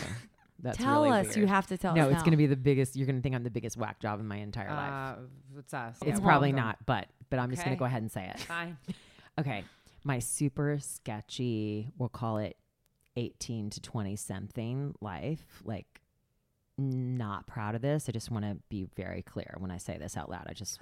[0.63, 1.27] That's tell really us.
[1.27, 1.37] weird.
[1.39, 2.07] You have to tell no, us.
[2.09, 2.95] No, it's going to be the biggest.
[2.97, 5.19] You're going to think I'm the biggest whack job in my entire life.
[5.19, 5.21] Uh,
[5.53, 5.97] what's us?
[6.07, 8.41] It's Yeah, probably not, but but I'm just going to go ahead and say it.
[8.49, 8.77] Fine.
[9.41, 9.65] Okay,
[10.05, 11.91] my super sketchy.
[11.97, 12.59] We'll call it
[13.17, 15.63] 18 to 20 something life.
[15.65, 15.87] Like,
[16.77, 18.11] not proud of this.
[18.11, 20.45] I just want to be very clear when I say this out loud.
[20.49, 20.81] I just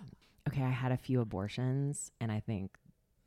[0.48, 0.62] okay.
[0.64, 2.72] I had a few abortions, and I think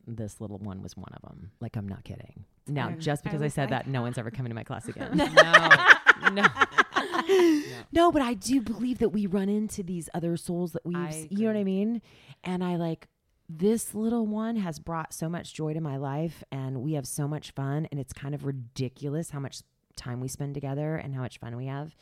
[0.06, 1.52] this little one was one of them.
[1.58, 2.44] Like, I'm not kidding.
[2.66, 4.64] Now, I'm- just because I, was said like, that, no one's ever coming to my
[4.64, 5.16] class again.
[5.16, 5.24] no,
[6.32, 6.46] no.
[7.92, 11.46] No, but I do believe that we run into these other souls that we've, you
[11.46, 12.02] know what I mean?
[12.42, 13.08] And I like
[13.48, 17.28] this little one has brought so much joy to my life and we have so
[17.28, 19.60] much fun and it's kind of ridiculous how much
[19.96, 21.94] time we spend together and how much fun we have.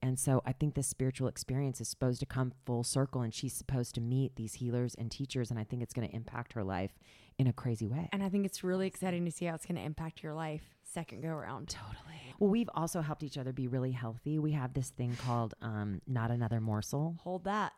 [0.00, 3.54] And so I think this spiritual experience is supposed to come full circle and she's
[3.54, 6.62] supposed to meet these healers and teachers and I think it's going to impact her
[6.62, 6.92] life
[7.38, 8.08] in a crazy way.
[8.12, 10.73] And I think it's really exciting to see how it's going to impact your life
[10.94, 11.68] second go around.
[11.68, 12.34] Totally.
[12.38, 14.38] Well, we've also helped each other be really healthy.
[14.38, 17.16] We have this thing called um, not another morsel.
[17.22, 17.72] Hold that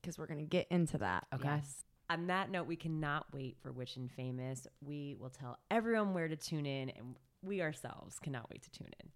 [0.00, 1.26] because we're going to get into that.
[1.34, 1.48] Okay.
[1.48, 1.84] Yes.
[2.08, 4.66] On that note, we cannot wait for Witch and Famous.
[4.80, 8.90] We will tell everyone where to tune in, and we ourselves cannot wait to tune
[9.00, 9.10] in.